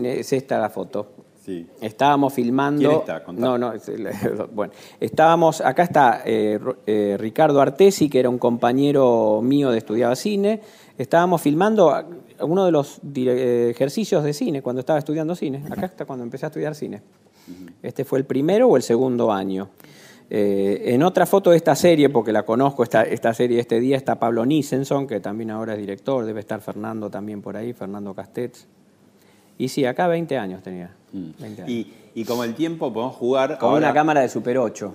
[0.04, 1.12] es esta la foto.
[1.46, 1.64] Sí.
[1.80, 2.88] Estábamos filmando.
[2.88, 3.22] ¿Quién está?
[3.32, 3.72] No, no,
[4.52, 10.16] bueno, estábamos, acá está eh, eh, Ricardo Artesi, que era un compañero mío de estudiaba
[10.16, 10.60] cine.
[10.98, 11.94] Estábamos filmando
[12.40, 15.62] uno de los eh, ejercicios de cine cuando estaba estudiando cine.
[15.70, 17.00] Acá está cuando empecé a estudiar cine.
[17.80, 19.70] Este fue el primero o el segundo año.
[20.28, 23.96] Eh, en otra foto de esta serie, porque la conozco, esta, esta serie este día,
[23.96, 28.12] está Pablo Nissenson, que también ahora es director, debe estar Fernando también por ahí, Fernando
[28.14, 28.66] Castets.
[29.58, 30.90] Y sí, acá 20 años tenía.
[31.12, 31.68] 20 años.
[31.68, 34.94] Y, y como el tiempo podemos jugar Con ahora- una cámara de Super 8.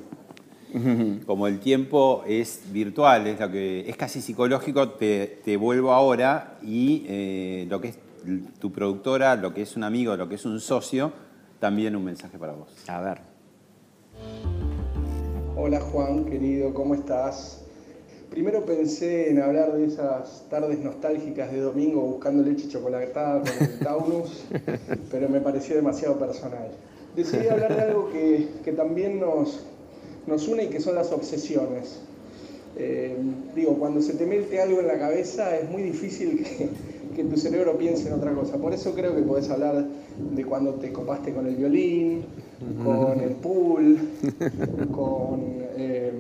[1.26, 6.58] como el tiempo es virtual, es, lo que, es casi psicológico, te, te vuelvo ahora
[6.64, 8.00] y eh, lo que es
[8.60, 11.12] tu productora, lo que es un amigo, lo que es un socio,
[11.60, 12.70] también un mensaje para vos.
[12.88, 13.18] A ver.
[15.58, 17.61] Hola Juan, querido, ¿cómo estás?
[18.32, 23.80] Primero pensé en hablar de esas tardes nostálgicas de domingo buscando leche chocolatada con el
[23.84, 24.46] Taunus,
[25.12, 26.70] pero me pareció demasiado personal.
[27.14, 29.66] Decidí hablar de algo que, que también nos,
[30.28, 32.00] nos une y que son las obsesiones.
[32.78, 33.18] Eh,
[33.54, 36.70] digo, cuando se te mete algo en la cabeza es muy difícil que,
[37.14, 38.56] que tu cerebro piense en otra cosa.
[38.56, 39.86] Por eso creo que podés hablar
[40.34, 42.24] de cuando te copaste con el violín,
[42.82, 44.00] con el pool,
[44.96, 45.42] con
[45.76, 46.14] eh,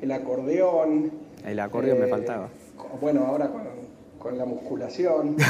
[0.00, 1.19] el acordeón.
[1.44, 2.48] El acordeón me eh, faltaba.
[3.00, 3.62] Bueno, ahora con,
[4.18, 5.36] con la musculación.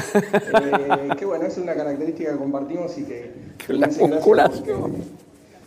[0.63, 3.31] Eh, que bueno, es una característica que compartimos y que...
[3.67, 4.81] que La musculación.
[4.81, 5.03] porque,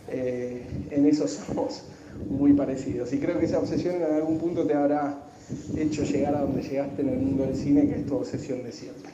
[0.09, 0.61] eh,
[0.91, 1.83] en eso somos
[2.29, 3.11] muy parecidos.
[3.13, 5.19] Y creo que esa obsesión en algún punto te habrá
[5.77, 8.71] hecho llegar a donde llegaste en el mundo del cine, que es tu obsesión de
[8.71, 9.11] siempre.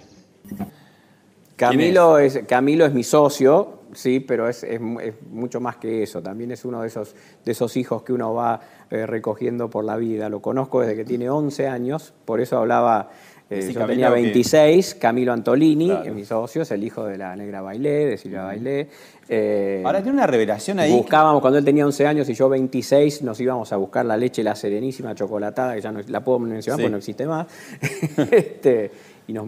[1.56, 2.40] Camilo es?
[2.48, 6.22] Camilo es mi socio, sí, pero es, es mu- es mucho más que eso.
[6.22, 7.16] También es uno de esos,
[7.46, 8.60] de esos hijos que uno va
[8.90, 10.30] eh, recogiendo por la vida.
[10.30, 13.10] Lo conozco desde que tiene 11 años, por eso hablaba.
[13.50, 16.04] eh, Sí, yo Camilo tenía que- 26, Camilo Antolini, Claro.
[16.06, 18.88] es mi socio, es el hijo de la negra Bailé, de Silvia Bailé.
[19.28, 20.92] Eh, Ahora tiene una revelación ahí.
[20.92, 24.44] Buscábamos, cuando él tenía 11 años y yo 26, nos íbamos a buscar la leche,
[24.44, 26.84] la serenísima chocolatada, que ya no la puedo mencionar Sí.
[26.84, 27.48] porque no existe más.
[28.32, 28.92] Este,
[29.28, 29.46] y nos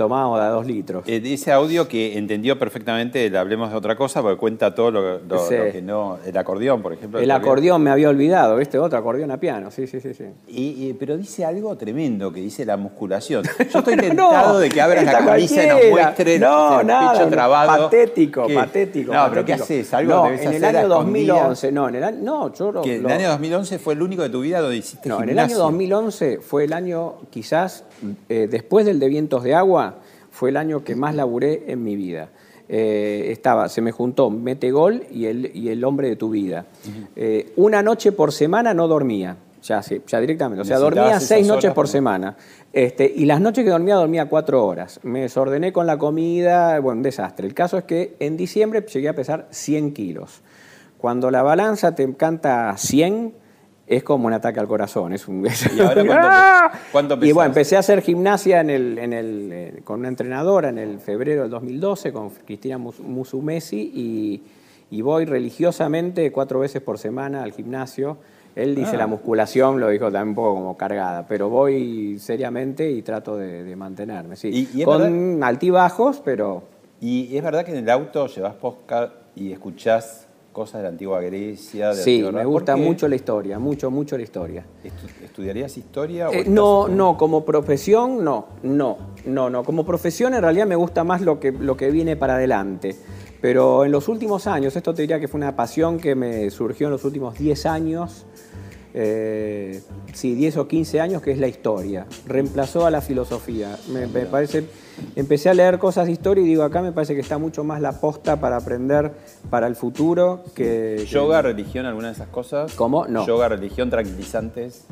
[0.00, 1.04] tomábamos de a dos litros.
[1.06, 5.18] Eh, ese audio que entendió perfectamente el Hablemos de otra cosa, porque cuenta todo lo,
[5.18, 5.54] lo- Sí.
[5.56, 6.18] lo que no.
[6.24, 7.20] El acordeón, por ejemplo.
[7.20, 8.78] El acordeón me había olvidado, ¿viste?
[8.78, 10.14] Otro acordeón a piano, sí, sí, sí.
[10.14, 10.24] sí.
[10.48, 13.44] Y, y- pero dice algo tremendo que dice la musculación.
[13.44, 17.28] Yo estoy tentado de que abras la camisa y nos muestre no, el nada, pecho
[17.28, 17.84] trabado.
[17.84, 18.54] Patético, ¿Qué?
[18.54, 19.12] patético.
[19.12, 19.64] No, pero ¿qué patético.
[19.80, 19.94] haces?
[19.94, 21.36] Algo no, debes en el hacer a año escondidas.
[21.36, 24.22] 2011, no, en el año, no, yo lo- en el año 2011 fue el único
[24.22, 27.84] de tu vida donde hiciste No, en el año 2011 fue el año, quizás,
[28.28, 29.96] eh, después del de Vientos de Agua,
[30.30, 32.30] fue el año que más laburé en mi vida.
[32.68, 36.66] Eh, estaba, se me juntó Mete Gol y el, y el hombre de tu vida.
[37.16, 40.62] Eh, una noche por semana no dormía, ya, sí, ya directamente.
[40.62, 42.36] O sea, dormía seis horas noches por semana.
[42.72, 45.00] Este, y las noches que dormía, dormía cuatro horas.
[45.02, 47.46] Me desordené con la comida, bueno, un desastre.
[47.46, 50.42] El caso es que en diciembre llegué a pesar 100 kilos.
[50.96, 53.34] Cuando la balanza te canta 100,
[53.96, 55.12] es como un ataque al corazón.
[55.12, 55.44] Es un...
[55.76, 56.72] ¿Y ahora cuánto, ¡Ah!
[56.92, 60.68] cuánto Y bueno, empecé a hacer gimnasia en el, en el, eh, con una entrenadora
[60.68, 64.42] en el febrero del 2012, con Cristina Mus- Musumesi, y,
[64.96, 68.16] y voy religiosamente cuatro veces por semana al gimnasio.
[68.56, 68.98] Él dice Ah.
[68.98, 73.62] la musculación, lo dijo también un poco como cargada, pero voy seriamente y trato de,
[73.64, 74.36] de mantenerme.
[74.36, 74.48] Sí.
[74.74, 76.62] Y- y con altibajos, pero
[77.00, 81.20] Y es verdad que en el auto llevas podcast y escuchás cosas de la antigua
[81.20, 81.90] Grecia.
[81.90, 84.64] De sí, antigua me gusta mucho la historia, mucho, mucho la historia.
[84.84, 86.28] Estu- ¿Estudiarías historia?
[86.28, 89.64] o Eh, no, no, como profesión no, no, no, no.
[89.64, 92.96] Como profesión en realidad me gusta más lo que, lo que viene para adelante.
[93.40, 96.88] Pero en los últimos años, esto te diría que fue una pasión que me surgió
[96.88, 98.26] en los últimos 10 años,
[98.92, 99.80] eh,
[100.12, 102.06] sí, 10 o 15 años, que es la historia.
[102.26, 103.78] Reemplazó a la filosofía.
[103.92, 104.64] Me, me parece,
[105.16, 107.80] empecé a leer cosas de historia y digo, acá me parece que está mucho más
[107.80, 109.12] la posta para aprender
[109.50, 110.96] para el futuro que...
[110.98, 112.74] que- ¿Yoga, religión, alguna de esas cosas?
[112.74, 113.06] ¿Cómo?
[113.06, 113.26] No.
[113.26, 114.84] Yoga, religión, tranquilizantes.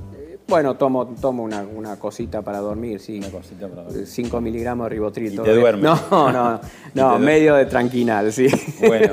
[0.48, 3.18] Bueno, tomo, tomo una, una cosita para dormir, sí.
[3.18, 4.06] Una cosita para dormir.
[4.06, 5.32] 5 miligramos de ribotril.
[5.34, 5.84] Y todo te duermes.
[6.10, 6.60] No, no,
[6.94, 8.46] no, medio de tranquinal, sí.
[8.86, 9.12] Bueno,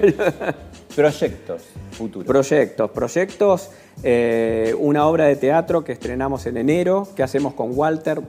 [0.96, 2.28] proyectos futuros.
[2.28, 3.70] Proyectos, proyectos.
[4.04, 8.22] eh, una obra de teatro que estrenamos en enero, que hacemos con Walter,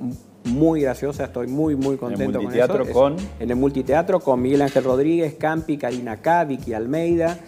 [0.47, 2.99] muy graciosa, estoy muy, muy contento multiteatro con eso.
[3.01, 3.15] con?
[3.17, 7.39] Es- en el multiteatro con Miguel Ángel Rodríguez, Campi, Karina K, Vicky Almeida.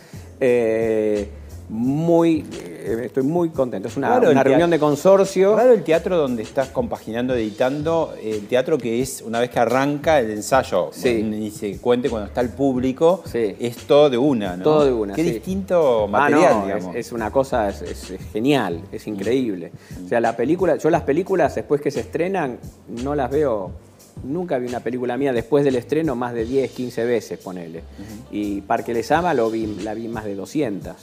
[0.40, 1.28] eh,
[1.68, 3.88] muy, eh, estoy muy contento.
[3.88, 5.56] Es una, reunión de consorcio.
[5.56, 10.18] Raro el teatro donde estás compaginando, editando, el teatro que es una vez que arranca
[10.20, 11.22] el ensayo, Sí.
[11.22, 14.64] ni se cuente cuando está el público, es todo de una, ¿no?
[14.64, 15.30] Todo de una, Qué sí.
[15.32, 16.96] distinto Ah, material, no, es, digamos.
[16.96, 19.72] es una cosa, es, es- es genial, es increíble.
[20.04, 22.58] O sea, la película, yo las películas después que se estrenan,
[23.02, 23.70] no las veo,
[24.24, 27.82] nunca vi una película mía después del estreno más de 10, 15 veces, ponele.
[28.32, 30.94] Y Parque Les Ama lo vi, la vi más de 200.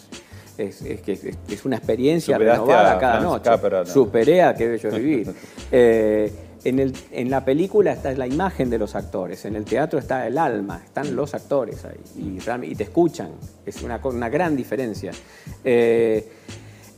[0.58, 1.02] Es, es
[1.50, 3.44] es, una experiencia Superaste renovada a cada noche.
[3.44, 3.86] Capra, ¿no?
[3.86, 5.34] Superé a qué bello vivir.
[5.72, 6.32] Eh,
[6.64, 10.26] en, el- en la película está la imagen de los actores, en el teatro está
[10.28, 13.30] el alma, están los actores ahí y, y te escuchan.
[13.66, 15.12] Es una, una gran diferencia.
[15.64, 16.28] Eh,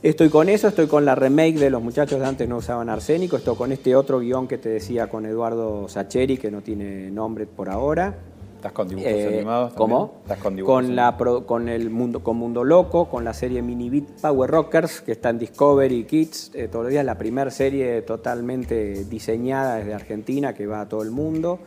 [0.02, 3.36] estoy con eso, estoy con la remake de Los muchachos de antes no usaban arsénico,
[3.36, 7.46] estoy con este otro guion que te decía con Eduardo Sacheri, que no tiene nombre
[7.46, 8.14] por ahora.
[8.58, 9.72] ¿Estás con dibujos Eh, animados?
[9.74, 9.90] también?
[9.98, 10.14] ¿Cómo?
[10.22, 13.88] ¿Estás con dibujos Con, la, con el mundo, con Mundo Loco, con la serie Mini
[13.88, 18.02] Beat Power Rockers, que está en Discovery Kids, eh, todos los días, la primera serie
[18.02, 21.60] totalmente diseñada desde Argentina, que va a todo el mundo.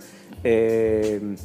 [0.44, 1.36] Eh,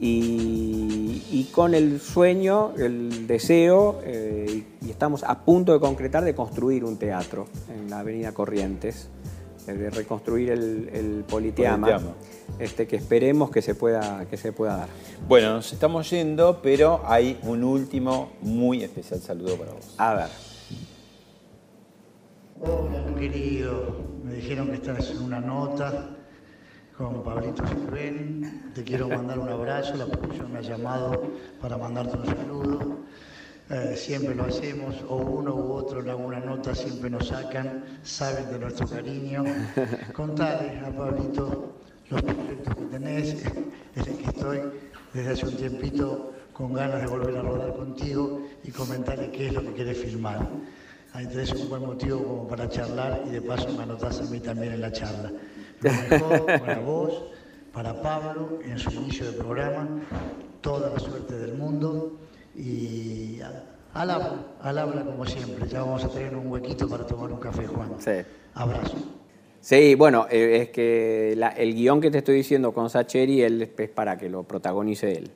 [0.00, 6.34] y, y con el sueño, el deseo, eh, y estamos a punto de concretar de
[6.34, 9.08] construir un teatro en la Avenida Corrientes,
[9.66, 12.14] de reconstruir el, el Politeama, Politeama.
[12.58, 14.88] Este, que esperemos que se pueda, que se pueda dar.
[15.28, 19.94] Bueno, nos estamos yendo, pero hay un último muy especial saludo para vos.
[19.98, 20.28] A ver.
[22.60, 24.10] Hola, querido.
[24.24, 26.16] Me dijeron que estás en una nota
[26.96, 28.72] con Pablito Silven.
[28.74, 29.94] Te quiero mandar un abrazo.
[29.96, 31.22] La producción me ha llamado
[31.60, 32.98] para mandarte un saludo.
[33.70, 38.50] Eh, siempre lo hacemos, o uno u otro en alguna nota siempre nos sacan, saben
[38.50, 39.44] de nuestro cariño.
[40.12, 41.76] Contale a Pablito
[42.08, 44.60] los proyectos que tenés, en el que estoy
[45.14, 49.52] desde hace un tiempito con ganas de volver a rodar contigo y comentarle qué es
[49.52, 50.48] lo que querés filmar.
[51.12, 54.40] Ahí tenés un buen motivo como para charlar y de paso me anotás a mí
[54.40, 55.30] también en la charla.
[55.80, 57.24] Lo mejor para vos,
[57.72, 59.88] para Pablo en su inicio de programa,
[60.60, 62.18] toda la suerte del mundo
[62.56, 65.68] y al habla, al habla como siempre.
[65.68, 67.90] Ya vamos a tener un huequito para tomar un café, Juan.
[67.98, 68.12] Sí.
[68.54, 68.96] Abrazo.
[69.60, 73.70] Sí, bueno, eh, es que la- el guion que te estoy diciendo con Sacheri él
[73.76, 75.30] es para que lo protagonice él.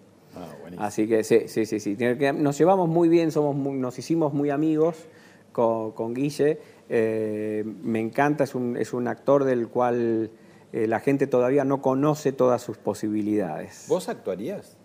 [0.78, 1.96] Así que sí, sí, sí, sí.
[2.34, 4.96] Nos llevamos muy bien, somos muy- nos hicimos muy amigos
[5.52, 6.58] con, con Guille.
[6.88, 10.30] Eh, me encanta, es un, es un actor del cual
[10.72, 13.84] eh, la gente todavía no conoce todas sus posibilidades.
[13.88, 14.76] ¿Vos actuarías?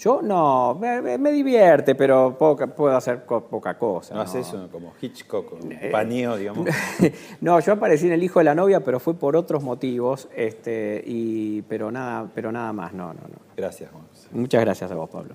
[0.00, 4.14] Yo no, me, me- divierte, pero poca, puedo hacer co- poca cosa.
[4.14, 6.66] ¿No haces eso como Hitchcock, un Eh, paneo, digamos?
[7.42, 11.02] No, yo aparecí en El Hijo de la Novia, pero fue por otros motivos, este,
[11.06, 13.38] y, pero, nada, pero nada más, no, no, no.
[13.56, 14.04] Gracias, Juan.
[14.32, 15.34] Muchas gracias a vos, Pablo.